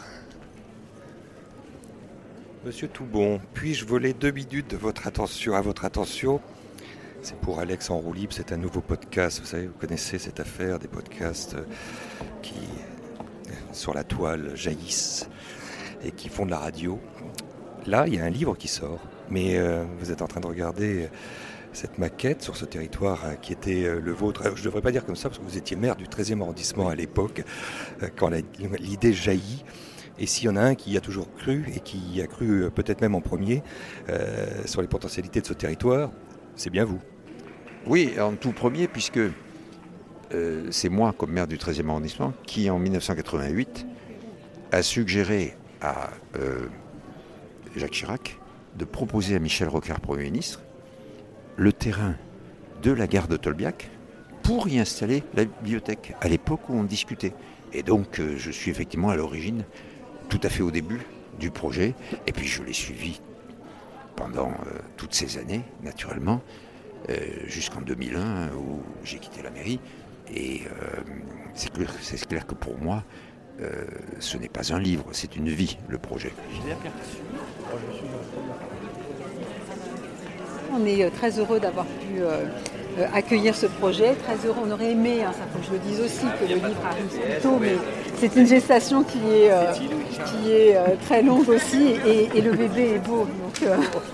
Monsieur 2.65 2.89
Toubon, 2.89 3.39
puis-je 3.53 3.85
voler 3.85 4.13
deux 4.13 4.31
minutes 4.31 4.71
de 4.71 4.77
votre 4.77 5.07
attention 5.07 5.55
à 5.55 5.61
votre 5.61 5.85
attention? 5.85 6.41
C'est 7.21 7.39
pour 7.39 7.59
Alex 7.59 7.89
en 7.89 7.99
roue 7.99 8.13
c'est 8.31 8.51
un 8.51 8.57
nouveau 8.57 8.81
podcast. 8.81 9.39
Vous 9.39 9.47
savez, 9.47 9.67
vous 9.67 9.79
connaissez 9.79 10.19
cette 10.19 10.41
affaire 10.41 10.77
des 10.77 10.89
podcasts 10.89 11.55
qui, 12.41 12.55
sur 13.75 13.93
la 13.93 14.03
toile, 14.03 14.51
jaillissent 14.55 15.29
et 16.03 16.11
qui 16.11 16.29
font 16.29 16.45
de 16.45 16.51
la 16.51 16.59
radio. 16.59 16.99
Là, 17.85 18.05
il 18.07 18.15
y 18.15 18.19
a 18.19 18.23
un 18.23 18.29
livre 18.29 18.55
qui 18.55 18.67
sort, 18.67 18.99
mais 19.29 19.57
euh, 19.57 19.83
vous 19.99 20.11
êtes 20.11 20.21
en 20.21 20.27
train 20.27 20.39
de 20.41 20.47
regarder 20.47 21.09
cette 21.75 21.97
maquette 21.97 22.41
sur 22.41 22.55
ce 22.55 22.65
territoire 22.65 23.23
euh, 23.25 23.33
qui 23.35 23.53
était 23.53 23.83
euh, 23.83 23.99
le 23.99 24.11
vôtre. 24.11 24.43
Je 24.55 24.61
ne 24.61 24.65
devrais 24.65 24.81
pas 24.81 24.91
dire 24.91 25.05
comme 25.05 25.15
ça 25.15 25.29
parce 25.29 25.39
que 25.39 25.43
vous 25.43 25.57
étiez 25.57 25.75
maire 25.75 25.95
du 25.95 26.05
13e 26.05 26.41
arrondissement 26.41 26.89
à 26.89 26.95
l'époque, 26.95 27.43
euh, 28.01 28.07
quand 28.15 28.31
l'idée 28.79 29.13
jaillit. 29.13 29.63
Et 30.17 30.25
s'il 30.25 30.45
y 30.45 30.49
en 30.49 30.55
a 30.55 30.61
un 30.61 30.75
qui 30.75 30.91
y 30.91 30.97
a 30.97 31.01
toujours 31.01 31.31
cru 31.35 31.65
et 31.75 31.81
qui 31.81 32.21
a 32.21 32.27
cru 32.27 32.71
peut-être 32.73 33.01
même 33.01 33.15
en 33.15 33.19
premier 33.19 33.63
sur 34.63 34.81
les 34.81 34.87
potentialités 34.87 35.41
de 35.41 35.45
ce 35.45 35.51
territoire, 35.51 36.09
c'est 36.55 36.69
bien 36.69 36.85
vous. 36.85 37.01
Oui, 37.85 38.13
en 38.17 38.33
tout 38.35 38.53
premier, 38.53 38.87
puisque 38.87 39.19
c'est 40.71 40.89
moi, 40.89 41.13
comme 41.17 41.31
maire 41.31 41.47
du 41.47 41.57
13e 41.57 41.89
arrondissement, 41.89 42.33
qui 42.45 42.69
en 42.69 42.79
1988 42.79 43.85
a 44.71 44.81
suggéré 44.81 45.55
à 45.81 46.09
Jacques 47.75 47.91
Chirac 47.91 48.37
de 48.75 48.85
proposer 48.85 49.35
à 49.35 49.39
Michel 49.39 49.67
Rocard, 49.67 49.99
Premier 49.99 50.23
ministre, 50.23 50.61
le 51.57 51.71
terrain 51.71 52.15
de 52.81 52.91
la 52.91 53.07
gare 53.07 53.27
de 53.27 53.37
Tolbiac 53.37 53.89
pour 54.43 54.67
y 54.67 54.77
installer 54.79 55.23
la 55.33 55.45
bibliothèque, 55.45 56.13
à 56.21 56.27
l'époque 56.27 56.69
où 56.69 56.73
on 56.73 56.83
discutait. 56.83 57.33
Et 57.73 57.81
donc, 57.81 58.19
euh, 58.19 58.35
je 58.37 58.51
suis 58.51 58.69
effectivement 58.69 59.09
à 59.09 59.15
l'origine, 59.15 59.63
tout 60.29 60.39
à 60.43 60.49
fait 60.49 60.61
au 60.61 60.69
début 60.69 61.01
du 61.39 61.49
projet, 61.49 61.95
et 62.27 62.31
puis 62.31 62.45
je 62.45 62.61
l'ai 62.61 62.73
suivi 62.73 63.21
pendant 64.15 64.49
euh, 64.49 64.79
toutes 64.97 65.15
ces 65.15 65.39
années, 65.39 65.63
naturellement, 65.81 66.41
euh, 67.09 67.15
jusqu'en 67.47 67.81
2001, 67.81 68.49
où 68.53 68.81
j'ai 69.03 69.17
quitté 69.17 69.41
la 69.41 69.49
mairie. 69.49 69.79
Et 70.33 70.63
c'est 71.53 71.71
clair, 71.71 71.89
clair, 72.27 72.45
que 72.47 72.55
pour 72.55 72.77
moi, 72.79 73.03
ce 74.19 74.37
n'est 74.37 74.49
pas 74.49 74.73
un 74.73 74.79
livre, 74.79 75.05
c'est 75.11 75.35
une 75.35 75.49
vie, 75.49 75.77
le 75.87 75.97
projet. 75.97 76.33
On 80.73 80.85
est 80.85 81.03
euh, 81.03 81.09
très 81.09 81.39
heureux 81.39 81.59
d'avoir 81.59 81.85
pu 81.85 82.19
euh, 82.19 82.43
euh, 82.99 83.05
accueillir 83.13 83.55
ce 83.55 83.65
projet. 83.65 84.15
Très 84.15 84.47
heureux. 84.47 84.61
On 84.67 84.71
aurait 84.71 84.91
aimé, 84.91 85.23
hein, 85.23 85.31
ça 85.31 85.45
faut 85.51 85.59
que 85.59 85.65
je 85.65 85.71
le 85.71 85.79
dise 85.79 86.01
aussi, 86.01 86.25
que 86.39 86.45
le 86.45 86.55
livre 86.55 86.85
arrive 86.85 87.07
plus 87.07 87.41
tôt, 87.41 87.57
mais 87.61 87.75
c'est 88.19 88.35
une 88.35 88.47
gestation 88.47 89.03
qui 89.03 89.19
est, 89.19 89.51
qui 90.25 90.51
est 90.51 90.77
très 91.05 91.21
longue 91.21 91.47
aussi 91.49 91.93
et, 92.05 92.41
le 92.41 92.51
bébé 92.51 92.95
est 92.95 93.07
beau. 93.07 93.25
Donc 93.25 93.69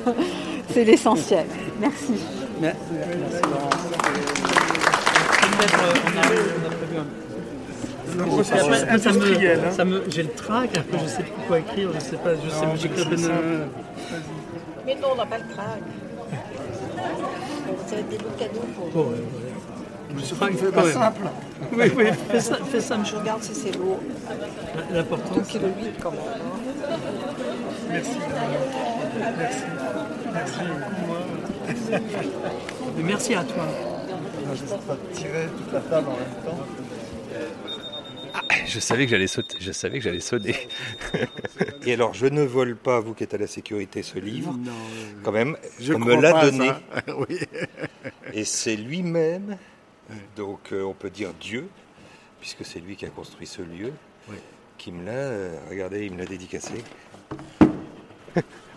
c'est 0.74 0.84
l'essentiel. 0.84 1.45
Merci. 1.80 2.13
Merci. 2.60 2.78
J'ai 10.10 10.24
le 10.24 10.30
trac, 10.30 10.78
après 10.78 11.00
je 11.00 11.08
sais 11.08 11.24
plus 11.24 11.32
quoi 11.47 11.60
écrire, 11.60 11.89
je 11.93 12.00
sais 12.00 12.17
pas, 12.17 12.32
je 12.36 12.50
sais, 12.50 13.30
Mais 14.86 14.95
non, 14.95 15.10
on 15.13 15.15
n'a 15.15 15.26
pas 15.26 15.38
le 15.38 15.54
trac 15.54 15.82
ça 17.88 17.95
va 17.95 18.02
être 18.02 18.10
des 18.10 18.17
beaux 18.17 18.30
cadeaux 18.38 18.65
pour. 18.76 18.88
Bon, 18.89 19.10
ouais, 19.10 20.54
fait 20.54 20.71
pas 20.71 20.91
simple. 20.91 21.21
Oui, 21.74 21.91
oui, 21.95 22.06
fais 22.32 22.39
ça, 22.39 22.56
fais 22.69 22.82
ça. 22.82 22.97
Je 23.04 23.15
regarde 23.15 23.43
si 23.43 23.54
c'est 23.54 23.76
lourd. 23.78 24.00
L'important. 24.91 25.36
2 25.36 25.41
kg 25.41 25.63
8 25.63 25.93
quand 26.02 26.12
même. 26.12 26.19
Hein. 26.19 26.95
Merci. 27.89 28.17
Merci. 29.38 29.63
Merci 30.34 30.60
beaucoup. 32.86 33.04
merci 33.04 33.36
à 33.36 33.43
toi. 33.43 33.90
Je 34.54 34.64
ne 34.64 34.68
pas 34.80 34.98
tirer 35.14 35.48
toute 35.58 35.72
la 35.72 35.80
table 35.80 36.08
en 36.10 36.18
même 36.18 36.46
temps. 36.46 36.66
Ah, 38.34 38.42
je 38.66 38.80
savais 38.80 39.06
que 39.06 39.12
j'allais 39.12 39.28
sauter, 39.28 39.58
je 39.60 39.72
savais 39.72 40.00
que 40.00 40.04
j'allais 40.04 40.20
sonner. 40.20 40.56
Et 41.86 41.94
alors, 41.94 42.14
je 42.14 42.28
ne 42.28 42.44
vole 42.44 42.76
pas, 42.76 43.00
vous 43.00 43.14
qui 43.14 43.24
êtes 43.24 43.34
à 43.34 43.38
la 43.38 43.48
sécurité, 43.48 44.04
ce 44.04 44.20
livre. 44.20 44.54
Non, 44.54 44.72
quand 45.24 45.32
même, 45.32 45.58
je 45.80 45.94
on 45.94 46.00
me 46.00 46.16
l'a 46.16 46.50
donné. 46.50 46.72
oui. 47.30 47.40
Et 48.34 48.46
c'est 48.46 48.76
lui-même, 48.76 49.58
donc 50.36 50.72
euh, 50.72 50.84
on 50.84 50.94
peut 50.94 51.10
dire 51.10 51.34
Dieu, 51.40 51.68
puisque 52.40 52.66
c'est 52.66 52.80
lui 52.80 52.96
qui 52.96 53.06
a 53.06 53.10
construit 53.10 53.48
ce 53.48 53.62
lieu, 53.62 53.94
qui 54.78 54.92
me 54.92 55.06
l'a, 55.06 55.12
euh, 55.12 55.58
regardez, 55.70 56.06
il 56.06 56.14
me 56.14 56.20
l'a 56.20 56.26
dédicacé. 56.26 56.84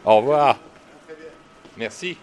Au 0.04 0.16
revoir. 0.18 0.58
Merci. 1.76 2.16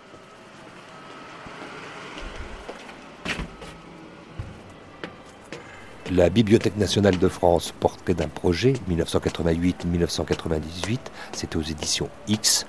La 6.13 6.29
Bibliothèque 6.29 6.75
nationale 6.75 7.17
de 7.17 7.29
France, 7.29 7.73
portrait 7.79 8.13
d'un 8.13 8.27
projet, 8.27 8.73
1988-1998, 8.89 10.99
c'était 11.31 11.55
aux 11.55 11.61
éditions 11.61 12.09
X. 12.27 12.65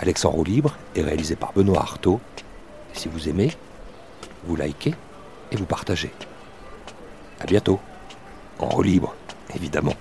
Alexandre 0.00 0.42
Libre 0.42 0.76
est 0.96 1.02
réalisé 1.02 1.36
par 1.36 1.52
Benoît 1.52 1.78
Artaud. 1.78 2.20
Si 2.92 3.06
vous 3.06 3.28
aimez, 3.28 3.52
vous 4.46 4.56
likez 4.56 4.96
et 5.52 5.56
vous 5.56 5.64
partagez. 5.64 6.10
A 7.40 7.46
bientôt. 7.46 7.78
En 8.58 8.80
libre, 8.80 9.14
évidemment. 9.54 9.94